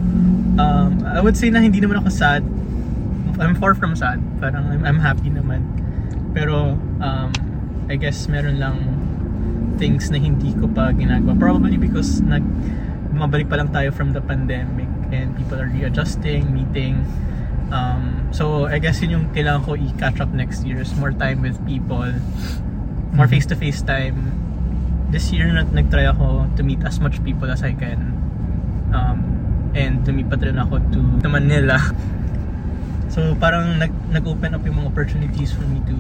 um, 0.58 1.06
I 1.06 1.22
would 1.22 1.38
say 1.38 1.48
na 1.48 1.62
hindi 1.62 1.80
naman 1.80 2.02
ako 2.02 2.10
sad. 2.10 2.42
I'm 3.38 3.54
far 3.54 3.72
from 3.72 3.94
sad. 3.94 4.18
Parang 4.42 4.66
I'm, 4.66 4.82
I'm 4.84 5.00
happy 5.00 5.30
naman. 5.30 5.62
Pero 6.34 6.74
um, 7.00 7.30
I 7.88 7.96
guess 7.96 8.26
meron 8.26 8.58
lang 8.58 8.76
things 9.78 10.10
na 10.10 10.18
hindi 10.18 10.52
ko 10.58 10.66
pa 10.66 10.90
ginagawa. 10.90 11.38
Probably 11.38 11.78
because 11.78 12.20
nag 12.20 12.42
bumabalik 13.14 13.48
pa 13.48 13.56
lang 13.56 13.70
tayo 13.70 13.94
from 13.94 14.12
the 14.12 14.20
pandemic 14.20 14.90
and 15.14 15.32
people 15.38 15.56
are 15.56 15.70
readjusting, 15.70 16.50
meeting. 16.50 17.06
Um, 17.70 18.28
so 18.34 18.66
I 18.66 18.82
guess 18.82 19.00
yun 19.00 19.10
yung 19.14 19.26
kailangan 19.32 19.64
ko 19.64 19.70
i-catch 19.78 20.20
up 20.20 20.34
next 20.34 20.66
year 20.66 20.82
is 20.82 20.92
more 20.98 21.14
time 21.14 21.40
with 21.40 21.56
people, 21.64 22.10
more 23.14 23.28
face-to-face 23.30 23.86
time. 23.86 24.34
This 25.08 25.32
year 25.32 25.48
nag 25.54 25.72
nag-try 25.72 26.04
ako 26.10 26.50
to 26.58 26.62
meet 26.66 26.84
as 26.84 27.00
much 27.00 27.22
people 27.24 27.48
as 27.48 27.64
I 27.64 27.72
can. 27.72 28.12
Um, 28.92 29.37
and 29.78 30.02
lumipat 30.02 30.42
rin 30.42 30.58
ako 30.58 30.82
to, 30.90 31.00
to 31.22 31.28
Manila. 31.30 31.78
So 33.08 33.38
parang 33.38 33.78
nag, 33.78 33.94
nag-open 34.10 34.58
up 34.58 34.62
yung 34.66 34.82
mga 34.82 34.88
opportunities 34.90 35.54
for 35.54 35.62
me 35.70 35.78
to 35.86 35.94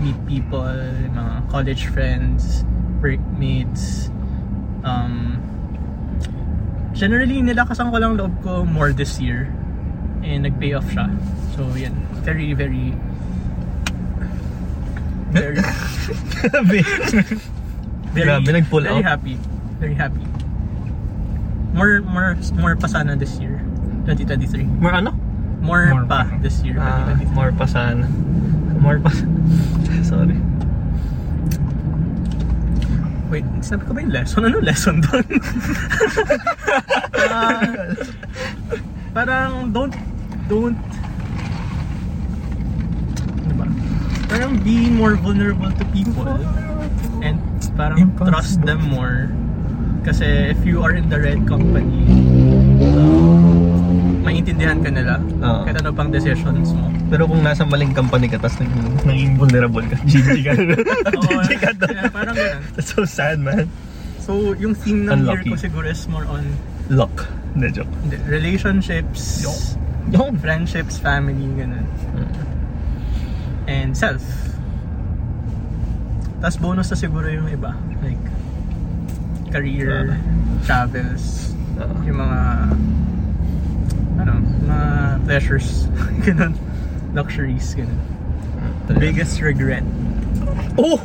meet 0.00 0.16
people, 0.26 0.66
mga 1.12 1.46
college 1.52 1.86
friends, 1.92 2.64
workmates. 2.98 4.10
Um, 4.82 5.38
generally, 6.96 7.38
nilakasan 7.44 7.92
ko 7.92 7.96
lang 8.00 8.18
loob 8.18 8.34
ko 8.42 8.64
more 8.64 8.90
this 8.90 9.20
year. 9.20 9.52
And 10.24 10.46
nag-pay 10.46 10.74
off 10.74 10.86
siya. 10.90 11.12
So, 11.54 11.68
yan. 11.76 11.94
Very, 12.26 12.54
very... 12.54 12.94
Very, 15.32 15.56
very, 18.12 18.26
Grabe, 18.26 18.50
nag-pull 18.52 18.84
very 18.84 19.02
out. 19.02 19.18
happy. 19.18 19.34
Very 19.78 19.94
happy. 19.94 20.22
More, 21.72 22.04
more, 22.04 22.36
more 22.54 22.74
pa 22.76 22.86
sana 22.86 23.16
this 23.16 23.40
year. 23.40 23.60
2023. 24.04 24.64
More 24.78 24.92
ano? 24.92 25.12
More, 25.62 25.88
More 25.94 26.04
pa 26.04 26.26
pa. 26.26 26.36
this 26.42 26.60
year. 26.66 26.76
Ah, 26.76 27.14
2023. 27.16 27.38
more 27.38 27.52
pa 27.54 27.66
sana. 27.66 28.06
More 28.76 28.98
pa 28.98 29.10
Sorry. 30.10 30.36
Wait, 33.32 33.46
sabi 33.64 33.86
ko 33.88 33.96
ba 33.96 34.04
yung 34.04 34.12
lesson? 34.12 34.44
Ano 34.44 34.60
lesson 34.60 35.00
doon? 35.00 35.24
Ah, 37.16 37.64
parang 39.16 39.72
don't, 39.72 39.94
don't, 40.52 40.76
ano 43.40 43.54
ba? 43.56 43.66
Parang 44.28 44.60
be 44.60 44.92
more 44.92 45.16
vulnerable 45.16 45.72
to 45.72 45.84
people. 45.96 46.28
And 47.24 47.40
parang 47.72 48.02
Impossible. 48.04 48.28
trust 48.28 48.60
them 48.68 48.84
more. 48.84 49.32
Kasi 50.02 50.50
if 50.50 50.60
you 50.66 50.82
are 50.82 50.94
in 50.98 51.06
the 51.06 51.18
right 51.18 51.42
company, 51.46 52.02
um, 52.98 54.18
maintindihan 54.26 54.82
ka 54.82 54.90
nila. 54.90 55.22
Oo. 55.22 55.62
Kahit 55.62 55.78
ano 55.78 55.94
pang 55.94 56.10
decisions 56.10 56.74
mo. 56.74 56.90
Pero 57.06 57.30
kung 57.30 57.42
nasa 57.46 57.62
maling 57.62 57.94
company 57.94 58.26
ka, 58.26 58.42
tapos 58.42 58.58
naging, 58.58 58.82
naging 59.06 59.32
vulnerable 59.38 59.84
ka, 59.86 59.96
GG 60.02 60.28
ka. 60.42 60.52
GG 61.22 61.50
ka 61.60 61.70
doon. 61.78 61.94
kaya 61.94 62.10
parang 62.10 62.34
ganun. 62.34 62.62
That's 62.74 62.90
so 62.90 63.06
sad, 63.06 63.38
man. 63.38 63.70
So, 64.18 64.54
yung 64.58 64.74
theme 64.74 65.06
ng 65.06 65.26
year 65.26 65.38
Unlucky. 65.42 65.50
ko 65.50 65.58
siguro 65.58 65.86
is 65.86 66.06
more 66.06 66.26
on 66.26 66.46
Luck. 66.90 67.12
Hindi, 67.54 67.68
joke. 67.78 67.90
hindi, 68.02 68.16
relationships, 68.26 69.44
Yung. 70.10 70.34
friendships, 70.40 70.98
family, 70.98 71.46
ganun. 71.54 71.86
And 73.70 73.94
self. 73.94 74.22
Tapos 76.42 76.58
bonus 76.58 76.90
na 76.90 76.98
siguro 76.98 77.30
yung 77.30 77.46
iba. 77.46 77.70
Like, 78.02 78.18
career, 79.52 80.16
travels, 80.64 81.52
yung 82.02 82.18
mga, 82.18 82.40
ano, 84.18 84.32
mga 84.64 84.88
pleasures, 85.28 85.86
ganun. 86.26 86.56
Luxuries, 87.12 87.76
ganun. 87.76 88.00
Biggest 88.96 89.36
regret. 89.44 89.84
Oh! 90.80 90.96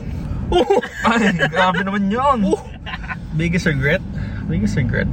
Oh! 0.47 0.79
Ay, 1.03 1.35
grabe 1.51 1.83
naman 1.83 2.07
yun. 2.07 2.47
Oh! 2.47 2.63
Biggest 3.35 3.67
regret? 3.67 3.99
Biggest 4.47 4.79
regret? 4.79 5.11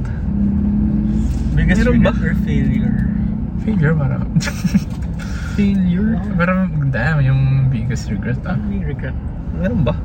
Biggest 1.51 1.83
Meron 1.83 1.99
ba? 1.99 2.11
regret 2.15 2.23
or 2.23 2.35
failure. 2.47 2.97
Failure, 3.67 3.93
parang. 3.95 4.23
Failure? 5.55 6.19
parang, 6.39 6.59
damn, 6.91 7.19
yung 7.19 7.67
biggest 7.67 8.07
regret 8.07 8.39
ah. 8.47 8.55
Yung 8.71 8.87
regret? 8.87 9.15
Meron 9.55 9.83
ba? 9.83 9.95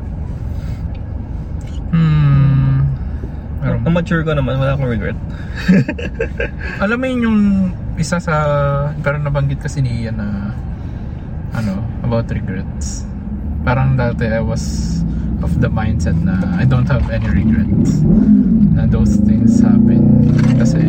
Hmm. 1.90 2.59
Meron 3.60 3.84
Ang 3.84 3.92
mature 3.92 4.24
ko 4.24 4.32
naman, 4.32 4.56
wala 4.56 4.72
akong 4.72 4.88
regret. 4.88 5.18
Alam 6.84 6.96
mo 6.96 7.04
yun 7.04 7.20
yung 7.20 7.40
isa 8.00 8.16
sa, 8.16 8.34
pero 9.04 9.20
nabanggit 9.20 9.60
kasi 9.60 9.84
ni 9.84 10.04
Ian 10.04 10.16
na, 10.16 10.56
ano, 11.52 11.84
about 12.00 12.32
regrets. 12.32 13.04
Parang 13.60 14.00
dati 14.00 14.24
I 14.24 14.40
was 14.40 14.96
of 15.44 15.60
the 15.60 15.68
mindset 15.68 16.16
na 16.20 16.36
I 16.56 16.64
don't 16.64 16.88
have 16.88 17.04
any 17.12 17.28
regrets. 17.28 18.00
Na 18.76 18.88
those 18.88 19.20
things 19.28 19.60
happen. 19.60 20.24
Kasi 20.56 20.80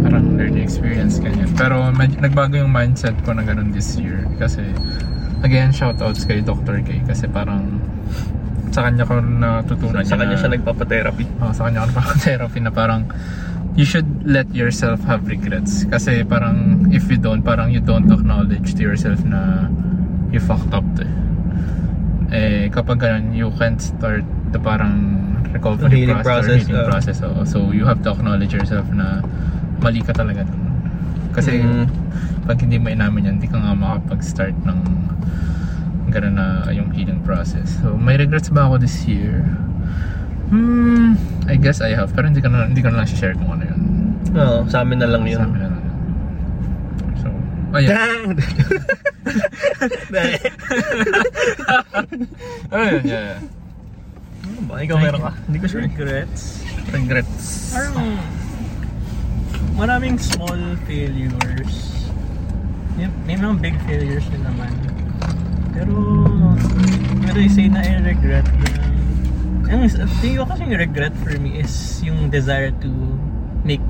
parang 0.00 0.36
learning 0.36 0.64
experience 0.64 1.20
ganyan. 1.20 1.48
Pero 1.56 1.88
med- 1.92 2.20
nagbago 2.20 2.56
yung 2.60 2.72
mindset 2.72 3.16
ko 3.24 3.32
na 3.32 3.44
ganun 3.44 3.72
this 3.72 3.96
year. 3.96 4.24
Kasi, 4.36 4.64
again, 5.44 5.72
shoutouts 5.72 6.24
kay 6.28 6.40
Dr. 6.44 6.80
K. 6.84 7.04
Kasi 7.04 7.28
parang 7.28 7.80
sa 8.70 8.86
kanya 8.86 9.02
ko 9.02 9.18
natutunan 9.18 10.02
Sa 10.02 10.14
niya 10.14 10.18
kanya 10.18 10.34
na- 10.34 10.40
siya 10.40 10.50
nagpapa-therapy. 10.52 11.24
Oh, 11.38 11.50
sa 11.50 11.66
kanya 11.66 11.78
ako 11.80 11.86
nagpapa-therapy 11.90 12.58
na 12.60 12.70
parang 12.70 13.02
you 13.74 13.84
should 13.84 14.06
let 14.24 14.46
yourself 14.50 14.98
have 15.04 15.26
regrets. 15.26 15.84
Kasi 15.84 16.22
parang 16.22 16.56
if 16.90 17.06
you 17.06 17.16
don't, 17.16 17.42
parang 17.42 17.70
you 17.70 17.78
don't 17.78 18.06
acknowledge 18.08 18.74
to 18.74 18.82
yourself 18.82 19.18
na 19.22 19.66
you 20.30 20.38
fucked 20.38 20.70
up 20.70 20.86
to. 20.94 21.06
Eh, 22.30 22.70
kapag 22.70 22.98
ganun, 22.98 23.34
you 23.34 23.50
can't 23.52 23.78
start 23.78 24.22
the 24.50 24.58
parang 24.58 25.18
recovery 25.50 26.06
Healing 26.06 26.14
process, 26.16 26.22
or 26.22 26.30
process, 26.46 26.58
healing 26.62 26.76
ah. 26.76 26.86
process. 26.86 27.16
oo. 27.20 27.40
so, 27.44 27.58
you 27.70 27.82
have 27.82 27.98
to 28.00 28.10
acknowledge 28.10 28.54
yourself 28.54 28.86
na 28.92 29.18
mali 29.80 29.98
ka 29.98 30.14
talaga 30.14 30.46
dun. 30.46 30.62
Kasi 31.30 31.58
Mm. 31.58 31.86
pag 32.44 32.58
hindi 32.58 32.78
mo 32.78 32.86
inamin 32.86 33.22
yan, 33.24 33.34
hindi 33.36 33.46
ka 33.46 33.58
nga 33.58 33.74
makapag-start 33.74 34.54
ng 34.62 34.78
ganun 36.10 36.34
na 36.36 36.66
yung 36.74 36.90
healing 36.90 37.22
process. 37.22 37.78
So, 37.82 37.96
may 37.96 38.18
regrets 38.18 38.50
ba 38.50 38.66
ako 38.66 38.82
this 38.82 39.06
year? 39.06 39.46
Hmm, 40.50 41.14
I 41.46 41.54
guess 41.54 41.78
I 41.80 41.94
have. 41.94 42.10
Pero 42.10 42.26
hindi 42.26 42.42
ko 42.42 42.50
na, 42.50 42.66
hindi 42.66 42.82
ko 42.82 42.90
na 42.90 43.02
lang 43.02 43.06
share 43.06 43.38
kung 43.38 43.54
ano 43.54 43.64
yun. 43.64 43.80
Oo, 44.34 44.66
sa 44.66 44.82
amin 44.82 44.98
na 44.98 45.06
lang 45.06 45.22
yun. 45.22 45.38
Sa 45.38 45.46
amin 45.46 45.60
na 45.62 45.68
lang. 45.70 45.84
So, 47.22 47.28
ayun. 47.78 47.90
Dang! 47.90 48.22
ayun, 52.74 53.02
yeah, 53.06 53.22
yeah. 53.34 53.40
Ano 54.42 54.60
ba? 54.66 54.74
Ikaw 54.82 54.96
meron 54.98 55.22
ka? 55.22 55.32
Hindi 55.46 55.58
ko 55.62 55.66
sure. 55.70 55.86
Regrets? 55.86 56.66
Regrets. 56.90 57.46
Parang 57.70 58.18
maraming 59.78 60.18
small 60.18 60.58
failures. 60.84 61.74
May, 62.98 63.06
may 63.24 63.36
mga 63.38 63.54
big 63.62 63.76
failures 63.86 64.26
din 64.34 64.42
naman. 64.42 64.74
Pero, 65.70 65.94
pero 67.24 67.36
I 67.38 67.48
say 67.48 67.70
na 67.70 67.80
I 67.80 68.02
regret 68.02 68.46
na 68.58 68.90
ang 69.70 69.86
tingin 70.18 70.42
ko 70.42 70.44
kasi 70.50 70.66
yung 70.66 70.82
regret 70.82 71.14
for 71.22 71.30
me 71.38 71.62
is 71.62 72.02
yung 72.02 72.26
desire 72.26 72.74
to 72.82 72.90
make 73.62 73.86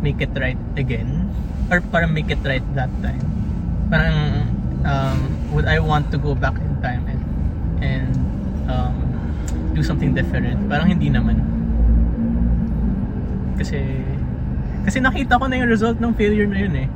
make 0.00 0.24
it 0.24 0.32
right 0.32 0.58
again. 0.80 1.28
Or 1.68 1.84
parang 1.92 2.16
make 2.16 2.32
it 2.32 2.40
right 2.40 2.64
that 2.72 2.88
time. 3.04 3.22
Parang 3.92 4.48
um, 4.88 5.18
would 5.52 5.68
I 5.68 5.84
want 5.84 6.08
to 6.16 6.18
go 6.18 6.32
back 6.32 6.56
in 6.56 6.72
time 6.80 7.04
and 7.04 7.22
and 7.84 8.10
um, 8.72 8.96
do 9.76 9.84
something 9.84 10.16
different? 10.16 10.64
Parang 10.66 10.88
hindi 10.88 11.12
naman. 11.12 11.44
Kasi 13.60 14.00
kasi 14.88 14.98
nakita 14.98 15.36
ko 15.36 15.44
na 15.44 15.60
yung 15.60 15.68
result 15.68 16.00
ng 16.00 16.16
failure 16.16 16.48
na 16.48 16.56
yun 16.56 16.74
eh. 16.74 16.88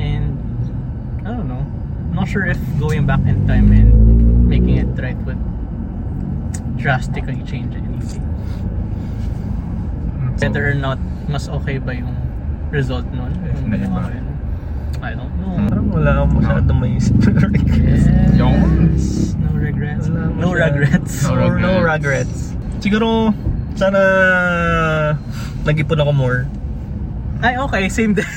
And 0.00 0.34
I 1.20 1.36
don't 1.36 1.52
know 1.52 1.65
not 2.16 2.26
sure 2.26 2.48
if 2.48 2.56
going 2.80 3.04
back 3.04 3.20
in 3.28 3.44
time 3.44 3.68
and 3.70 3.92
making 4.48 4.80
it 4.80 4.88
right 4.96 5.16
would 5.28 5.36
drastically 6.80 7.42
change 7.44 7.76
anything. 7.76 8.24
So, 10.36 10.48
better 10.48 10.72
or 10.72 10.76
not 10.76 10.96
mas 11.28 11.48
okay 11.60 11.76
ba 11.76 11.92
yung 11.92 12.12
result 12.72 13.04
nun? 13.12 13.32
Eh, 13.44 13.52
Yung 13.52 13.68
ginawa 13.68 14.08
yun? 14.08 14.26
I 15.04 15.12
don't 15.12 15.32
know. 15.36 15.54
Parang 15.68 15.86
wala 15.92 16.10
akong 16.18 16.32
masyadong 16.40 16.78
maisip 16.80 17.16
na 17.20 17.46
regrets. 17.46 18.04
yes. 18.32 19.04
No 19.36 19.50
regrets. 19.52 20.06
No 20.08 20.48
regrets. 20.52 21.12
No 21.24 21.36
Or 21.36 21.58
no 21.60 21.84
regrets. 21.84 21.84
regrets. 21.84 22.38
Siguro, 22.80 23.32
sana 23.76 24.00
nag-ipon 25.64 26.00
ako 26.00 26.12
more. 26.16 26.40
ay 27.44 27.60
okay. 27.60 27.84
Same 27.92 28.16
din 28.16 28.24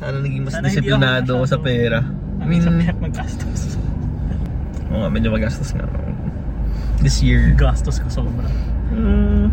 Sana 0.00 0.16
naging 0.18 0.42
mas 0.48 0.56
Sana 0.56 0.66
disiplinado 0.66 1.30
ako 1.36 1.44
sa 1.46 1.58
pera. 1.60 2.00
I 2.40 2.44
mean, 2.48 2.64
sa 2.64 2.72
piyak 2.72 2.96
maggastos 2.96 3.76
Oo 4.90 5.04
nga, 5.04 5.08
medyo 5.12 5.28
magastos 5.28 5.76
nga. 5.76 5.84
This 7.04 7.20
year. 7.20 7.52
gastos 7.56 8.00
ko 8.00 8.08
sobra 8.08 8.48
Mm, 8.90 9.46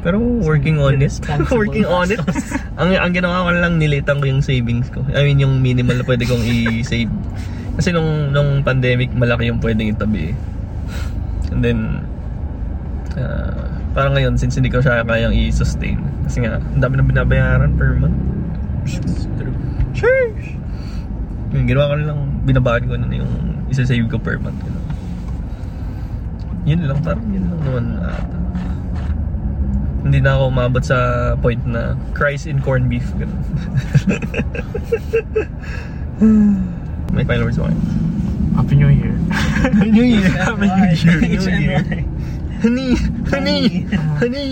pero 0.00 0.22
working 0.22 0.78
on 0.78 1.02
it. 1.02 1.12
Working 1.50 1.82
on 1.82 2.06
it. 2.08 2.22
ang, 2.80 2.94
ang 2.94 3.10
ginawa 3.10 3.42
ko 3.42 3.50
lang, 3.58 3.82
nilitan 3.82 4.22
ko 4.22 4.30
yung 4.30 4.38
savings 4.38 4.86
ko. 4.86 5.02
I 5.10 5.26
mean, 5.26 5.42
yung 5.42 5.58
minimal 5.58 5.98
na 5.98 6.06
pwede 6.06 6.30
kong 6.30 6.46
i-save. 6.46 7.10
Kasi 7.74 7.90
nung, 7.90 8.30
nung 8.30 8.62
pandemic, 8.62 9.10
malaki 9.12 9.50
yung 9.50 9.58
pwedeng 9.58 9.90
itabi. 9.90 10.30
eh. 10.30 10.34
And 11.50 11.58
then, 11.58 11.78
ah, 13.18 13.66
parang 13.92 14.14
ngayon, 14.14 14.38
since 14.38 14.54
hindi 14.54 14.70
ko 14.70 14.78
siya 14.78 15.02
kayang 15.02 15.34
i-sustain. 15.34 15.98
Kasi 16.22 16.38
nga, 16.46 16.62
ang 16.62 16.78
dami 16.78 16.96
na 16.96 17.04
binabayaran 17.04 17.74
per 17.74 17.98
month. 17.98 18.14
Sure! 19.96 20.30
Yung 21.52 21.66
ginawa 21.66 21.90
ko 21.90 21.94
na 21.96 22.04
lang, 22.12 22.20
binabaan 22.44 22.84
ko 22.86 22.94
na 22.94 23.08
yung 23.10 23.32
isa-save 23.68 24.06
ko 24.06 24.18
per 24.18 24.38
month. 24.38 24.58
Ganun. 24.60 24.84
Yun 26.66 26.80
lang, 26.90 26.98
parang 27.00 27.26
yun 27.30 27.44
lang 27.46 27.60
naman 27.62 27.84
ata. 28.02 28.36
Hindi 30.06 30.18
na 30.22 30.38
ako 30.38 30.42
umabot 30.50 30.82
sa 30.82 30.98
point 31.38 31.62
na 31.66 31.98
cries 32.14 32.46
in 32.46 32.62
corned 32.62 32.86
beef. 32.86 33.06
Ganun. 33.18 33.42
May 37.14 37.24
final 37.24 37.46
words 37.46 37.58
kayo? 37.58 37.74
Happy 38.56 38.74
New 38.76 38.88
Year. 38.88 39.14
New 39.84 40.06
Year! 40.06 40.30
Happy 40.32 40.66
New 40.66 40.88
Year! 40.94 41.20
New. 41.20 41.60
Year! 41.60 41.82
Honey! 42.62 42.90
Honey! 43.28 43.60
Honey! 44.16 44.48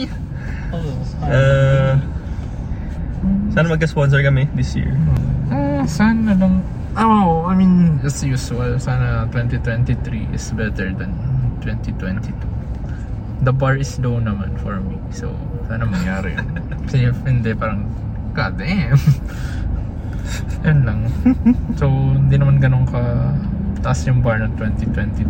Oh, 0.75 0.93
Uh, 1.25 1.97
sana 3.55 3.71
magka-sponsor 3.71 4.19
kami 4.27 4.51
this 4.59 4.75
year. 4.75 4.91
Ah, 5.49 5.87
sana 5.87 6.35
lang. 6.35 6.59
Oh, 6.99 7.47
I 7.47 7.55
mean, 7.55 8.03
as 8.03 8.19
usual, 8.27 8.79
sana 8.83 9.31
2023 9.31 10.35
is 10.35 10.51
better 10.55 10.91
than 10.91 11.15
2022. 11.63 12.35
The 13.47 13.55
bar 13.55 13.79
is 13.79 13.95
low 14.03 14.19
naman 14.19 14.59
for 14.59 14.83
me. 14.83 14.99
So, 15.15 15.31
sana 15.71 15.87
mangyari 15.87 16.35
yun. 16.35 16.51
Kasi 16.87 17.11
if 17.11 17.19
hindi, 17.23 17.55
parang, 17.55 17.87
god 18.35 18.59
damn. 18.59 18.99
Yun 20.67 20.81
lang. 20.83 21.01
So, 21.77 21.87
hindi 21.91 22.35
naman 22.41 22.59
ganun 22.59 22.89
ka 22.89 23.03
taas 23.85 24.03
yung 24.09 24.25
bar 24.25 24.41
ng 24.41 24.57
2022. 24.57 25.29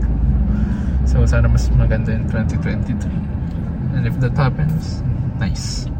So, 1.04 1.26
sana 1.26 1.50
mas 1.50 1.68
maganda 1.74 2.14
yung 2.14 2.28
2023. 2.30 3.98
And 3.98 4.06
if 4.06 4.16
that 4.22 4.36
happens, 4.38 5.02
nice. 5.42 5.90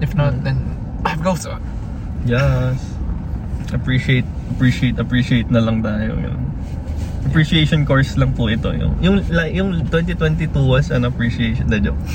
If 0.00 0.16
not, 0.16 0.42
then 0.42 0.79
I've 1.04 1.22
go 1.22 1.34
so. 1.34 1.56
Yes. 2.24 2.76
Appreciate, 3.72 4.24
appreciate, 4.50 4.98
appreciate 4.98 5.48
na 5.50 5.60
lang 5.60 5.80
tayo. 5.80 6.18
Yun. 6.18 6.38
Appreciation 7.24 7.84
course 7.84 8.16
lang 8.16 8.32
po 8.32 8.48
ito. 8.48 8.72
Yung, 8.72 8.96
yung, 8.98 9.16
like, 9.30 9.52
yung 9.54 9.86
2022 9.88 10.50
was 10.58 10.90
an 10.90 11.04
appreciation. 11.04 11.68
The 11.68 11.78
joke. 11.78 12.00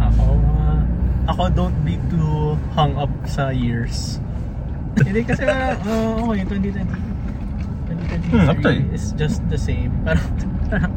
Ako, 0.00 0.24
uh, 0.38 0.80
ako 1.28 1.42
don't 1.52 1.78
be 1.84 1.98
too 2.08 2.54
hung 2.72 2.94
up 2.96 3.10
sa 3.26 3.50
years. 3.50 4.18
Hindi 4.96 5.22
kasi, 5.22 5.44
uh, 5.46 5.74
okay, 6.26 6.42
2020, 6.46 6.86
2023 7.90 8.30
Hmm, 8.30 8.46
you. 8.62 8.94
is 8.94 9.12
just 9.14 9.42
the 9.50 9.58
same. 9.58 9.90
Parang, 10.02 10.30
parang, 10.70 10.92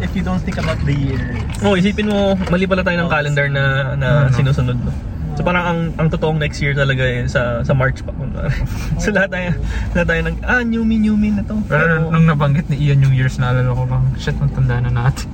if 0.00 0.10
you 0.14 0.22
don't 0.22 0.40
think 0.40 0.56
about 0.56 0.78
the 0.82 0.94
year, 0.94 1.20
oh, 1.62 1.76
isipin 1.76 2.08
mo, 2.08 2.34
mali 2.48 2.64
pala 2.64 2.82
tayo 2.82 2.96
ng 3.00 3.10
calendar 3.10 3.46
na, 3.48 3.64
na 3.94 4.08
Ano? 4.26 4.34
sinusunod. 4.34 4.78
No? 4.78 4.92
So 5.38 5.46
parang 5.46 5.64
ang, 5.64 5.80
ang 5.96 6.08
totoong 6.10 6.36
next 6.36 6.60
year 6.60 6.76
talaga 6.76 7.00
eh, 7.00 7.24
sa 7.24 7.64
sa 7.64 7.72
March 7.72 8.04
pa. 8.04 8.12
kunwari. 8.12 8.52
so 9.02 9.08
lahat 9.08 9.30
tayo, 9.32 9.48
lahat 9.96 10.06
tayo 10.10 10.20
nag, 10.26 10.36
ah, 10.44 10.60
new 10.60 10.84
me, 10.84 11.00
new 11.00 11.16
me 11.16 11.32
na 11.32 11.40
to. 11.46 11.56
Pero 11.64 12.10
nung 12.12 12.28
nabanggit 12.28 12.68
ni 12.68 12.76
Ian 12.90 13.00
yung 13.00 13.14
years, 13.14 13.40
naalala 13.40 13.72
ko 13.72 13.88
lang, 13.88 14.04
shit, 14.20 14.36
matanda 14.36 14.84
na 14.84 14.90
natin. 14.90 15.30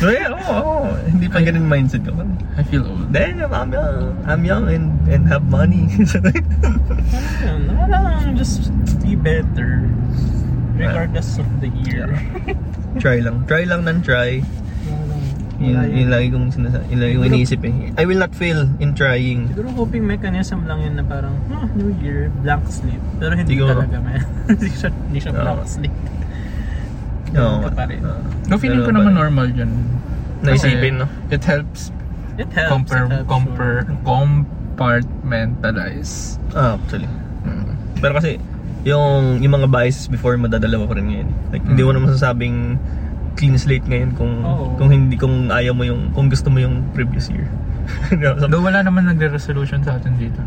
No, 0.00 0.08
yeah, 0.16 0.32
oo, 0.32 0.48
oo. 0.64 0.88
Hindi 1.04 1.28
pa 1.28 1.44
ganun 1.44 1.68
mindset 1.68 2.00
ko. 2.08 2.16
I 2.56 2.64
feel 2.64 2.88
old. 2.88 3.12
Then, 3.12 3.44
I'm 3.44 3.68
young. 3.68 4.16
I'm 4.24 4.42
young 4.48 4.64
and, 4.72 4.96
and 5.12 5.28
have 5.28 5.44
money. 5.44 5.92
Yun, 7.44 7.68
parang 7.76 8.32
just 8.32 8.72
be 9.04 9.12
better. 9.12 9.84
Regardless 10.78 11.38
of 11.38 11.46
the 11.58 11.68
year. 11.82 12.06
try 13.02 13.18
lang. 13.18 13.42
Try 13.50 13.66
lang 13.66 13.82
ng 13.82 13.98
try. 14.00 14.38
Yun, 15.58 15.74
yun 15.90 16.06
lagi 16.06 16.30
kong 16.30 16.54
sinasabi. 16.54 16.86
Yun 16.94 16.98
lagi 17.02 17.12
kong 17.18 17.26
iniisip 17.34 17.58
eh. 17.66 17.90
I 17.98 18.06
will 18.06 18.22
not 18.22 18.30
fail 18.30 18.70
in 18.78 18.94
trying. 18.94 19.50
Siguro 19.50 19.74
coping 19.74 20.06
mechanism 20.06 20.62
lang 20.70 20.86
yun 20.86 20.94
na 20.94 21.02
parang, 21.02 21.34
oh, 21.50 21.66
New 21.74 21.90
Year, 21.98 22.30
blank 22.46 22.62
slate. 22.70 23.02
Pero 23.18 23.34
hindi 23.34 23.58
Siguro. 23.58 23.74
talaga, 23.74 23.98
man. 23.98 24.22
hindi 24.54 24.70
siya, 24.70 24.94
hindi 24.94 25.18
siya 25.18 25.34
Oo. 25.34 25.42
blank 25.42 25.66
slate. 25.66 25.98
Oo. 27.34 27.34
Ganun 27.34 27.58
ka 27.66 27.70
pa 27.74 27.84
rin. 27.90 28.00
No, 28.46 28.54
feeling 28.54 28.86
ko 28.86 28.94
Pero 28.94 29.02
naman 29.02 29.12
pa- 29.12 29.18
normal 29.18 29.50
yun. 29.50 29.70
Naisipin, 30.46 31.02
no? 31.02 31.10
It 31.34 31.42
helps 31.42 31.90
It 32.38 32.46
helps. 32.54 32.70
compare, 32.70 33.10
it 33.10 33.18
helps, 33.18 33.26
compare, 33.26 33.82
sure. 33.82 33.98
compartmentalize. 34.06 36.38
Ah, 36.54 36.78
actually. 36.78 37.10
Mm. 37.42 37.74
Pero 37.98 38.14
kasi, 38.14 38.38
yung, 38.88 39.38
yung 39.38 39.52
mga 39.54 39.68
biases 39.68 40.08
before, 40.08 40.34
madadala 40.34 40.76
mo 40.76 40.88
pa 40.88 40.96
rin 40.96 41.06
ngayon. 41.06 41.28
Like, 41.50 41.62
hindi 41.62 41.82
mo 41.82 41.92
Mm. 41.92 41.94
naman 41.94 42.06
masasabing 42.08 42.56
clean 43.36 43.54
slate 43.54 43.86
ngayon 43.86 44.18
kung 44.18 44.42
Oo. 44.42 44.74
kung 44.74 44.90
hindi 44.90 45.14
kung 45.14 45.46
ayaw 45.48 45.70
mo 45.70 45.86
yung 45.86 46.10
kung 46.10 46.26
gusto 46.26 46.50
mo 46.50 46.58
yung 46.58 46.82
previous 46.90 47.30
year. 47.30 47.46
So, 48.40 48.44
Though 48.44 48.60
wala 48.60 48.82
naman 48.82 49.06
nagre-resolution 49.06 49.80
sa 49.80 49.96
atin 49.96 50.18
dito. 50.18 50.42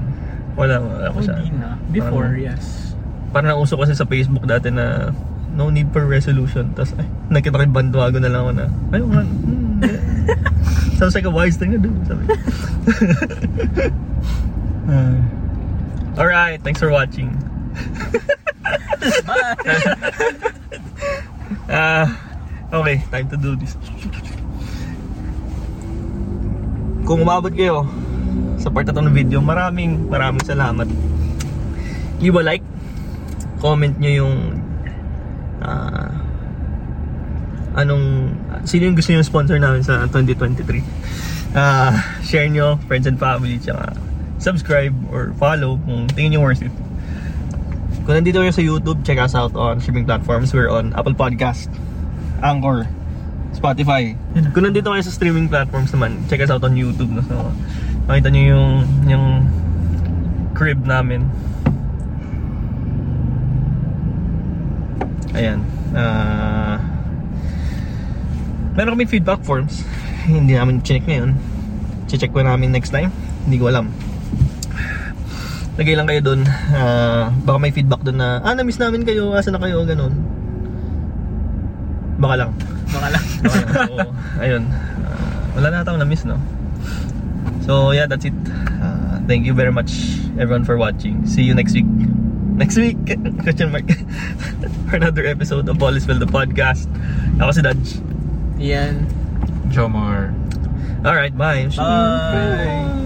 wala 0.53 0.77
wala 0.77 1.07
ko 1.09 1.17
Oh, 1.17 1.39
di 1.39 1.55
na. 1.55 1.79
Before, 1.87 2.27
Parang- 2.27 2.37
yes. 2.37 2.91
Parang 3.31 3.49
nauso 3.55 3.79
kasi 3.79 3.95
sa 3.95 4.03
Facebook 4.03 4.43
dati 4.43 4.67
na 4.67 5.15
no 5.51 5.71
need 5.71 5.87
for 5.89 6.03
resolution. 6.03 6.69
Tapos 6.75 6.91
ay, 6.95 7.07
nakita 7.29 7.55
ko 7.55 7.63
yung 7.63 7.71
bandwago 7.73 8.19
na 8.19 8.27
lang 8.27 8.41
ako 8.43 8.51
na, 8.59 8.65
ay, 8.91 9.01
wala. 9.01 9.23
Hmm. 9.23 9.79
Sounds 10.95 11.15
like 11.15 11.23
a 11.23 11.31
wise 11.31 11.55
thing 11.55 11.71
to 11.71 11.79
do. 11.79 11.89
Sabi. 12.03 12.23
ko. 12.23 12.35
Alright, 16.19 16.59
thanks 16.61 16.79
for 16.79 16.91
watching. 16.91 17.31
Bye! 19.27 19.55
Ah, 21.71 22.03
okay, 22.67 22.99
time 23.07 23.27
to 23.31 23.37
do 23.39 23.55
this. 23.55 23.79
Kung 27.07 27.23
umabot 27.23 27.51
kayo 27.51 27.87
sa 28.59 28.67
part 28.67 28.83
na 28.87 28.93
to 28.95 28.99
ng 29.03 29.15
video, 29.15 29.39
maraming 29.39 30.11
maraming 30.11 30.43
salamat. 30.43 30.87
Leave 32.19 32.35
a 32.35 32.43
like, 32.43 32.65
comment 33.63 33.95
nyo 33.97 34.11
yung 34.25 34.35
ah, 35.63 36.11
anong 37.79 38.35
sino 38.67 38.91
yung 38.91 38.97
gusto 38.99 39.15
yung 39.15 39.23
sponsor 39.23 39.55
namin 39.55 39.79
sa 39.79 40.05
2023. 40.11 41.55
Ah, 41.55 42.19
share 42.23 42.51
nyo, 42.51 42.75
friends 42.87 43.07
and 43.07 43.15
family, 43.15 43.59
tsaka 43.59 43.95
subscribe 44.41 44.95
or 45.07 45.31
follow 45.37 45.79
kung 45.87 46.09
tingin 46.11 46.35
nyo 46.35 46.41
worth 46.43 46.63
it. 46.65 46.73
Kung 48.01 48.17
nandito 48.17 48.41
kayo 48.41 48.49
sa 48.49 48.63
YouTube, 48.65 49.05
check 49.05 49.21
us 49.21 49.37
out 49.37 49.53
on 49.53 49.77
streaming 49.77 50.09
platforms. 50.09 50.49
We're 50.49 50.73
on 50.73 50.89
Apple 50.97 51.13
Podcast, 51.13 51.69
Anchor, 52.41 52.89
Spotify. 53.53 54.17
Kung 54.57 54.65
nandito 54.65 54.89
kayo 54.89 55.05
sa 55.05 55.13
streaming 55.13 55.45
platforms 55.45 55.93
naman, 55.93 56.17
check 56.25 56.41
us 56.41 56.49
out 56.49 56.65
on 56.65 56.73
YouTube. 56.73 57.13
No? 57.13 57.21
So, 57.21 57.53
makita 58.09 58.33
nyo 58.33 58.43
yung, 58.57 58.69
yung 59.05 59.25
crib 60.57 60.81
namin. 60.81 61.29
Ayan. 65.37 65.61
Ah... 65.93 66.81
meron 68.73 68.97
kami 68.97 69.05
feedback 69.05 69.45
forms. 69.45 69.85
Hindi 70.25 70.57
namin 70.57 70.81
check 70.81 71.05
ngayon. 71.05 71.37
Check 72.09 72.33
ko 72.33 72.41
namin 72.41 72.73
next 72.73 72.89
time. 72.89 73.13
Hindi 73.45 73.61
ko 73.61 73.69
alam. 73.69 73.93
Lagay 75.79 75.95
lang 75.95 76.07
kayo 76.07 76.21
dun. 76.23 76.41
Ah, 76.75 77.31
baka 77.47 77.57
may 77.59 77.71
feedback 77.71 78.03
dun 78.03 78.19
na, 78.19 78.43
ah, 78.43 78.51
na-miss 78.51 78.79
namin 78.79 79.07
kayo. 79.07 79.31
Asa 79.31 79.51
na 79.51 79.61
kayo? 79.61 79.87
Ganun. 79.87 80.11
Baka 82.19 82.35
lang. 82.45 82.51
Baka 82.91 83.07
lang. 83.07 83.25
Baka 83.43 83.57
lang. 83.63 83.87
So, 83.87 83.93
ayun. 84.43 84.63
Ah, 84.67 85.55
wala 85.55 85.67
na 85.71 85.77
atang 85.81 85.97
na-miss, 85.97 86.27
no? 86.27 86.35
So, 87.63 87.95
yeah, 87.95 88.05
that's 88.05 88.27
it. 88.27 88.35
Ah, 88.83 89.23
thank 89.25 89.47
you 89.47 89.55
very 89.55 89.71
much, 89.71 90.19
everyone, 90.35 90.67
for 90.67 90.75
watching. 90.75 91.23
See 91.23 91.43
you 91.43 91.55
next 91.55 91.71
week. 91.73 91.87
Next 92.61 92.77
week, 92.77 92.99
question 93.45 93.71
mark, 93.71 93.87
for 94.85 94.99
another 94.99 95.25
episode 95.25 95.65
of 95.65 95.81
All 95.81 95.95
is 95.95 96.05
Well, 96.05 96.19
the 96.19 96.29
podcast. 96.29 96.85
Ako 97.39 97.51
si 97.55 97.61
Dodge. 97.63 97.97
Yan. 98.61 99.07
Jomar. 99.73 100.35
Alright, 101.01 101.33
bye. 101.33 101.65
Bye! 101.73 103.00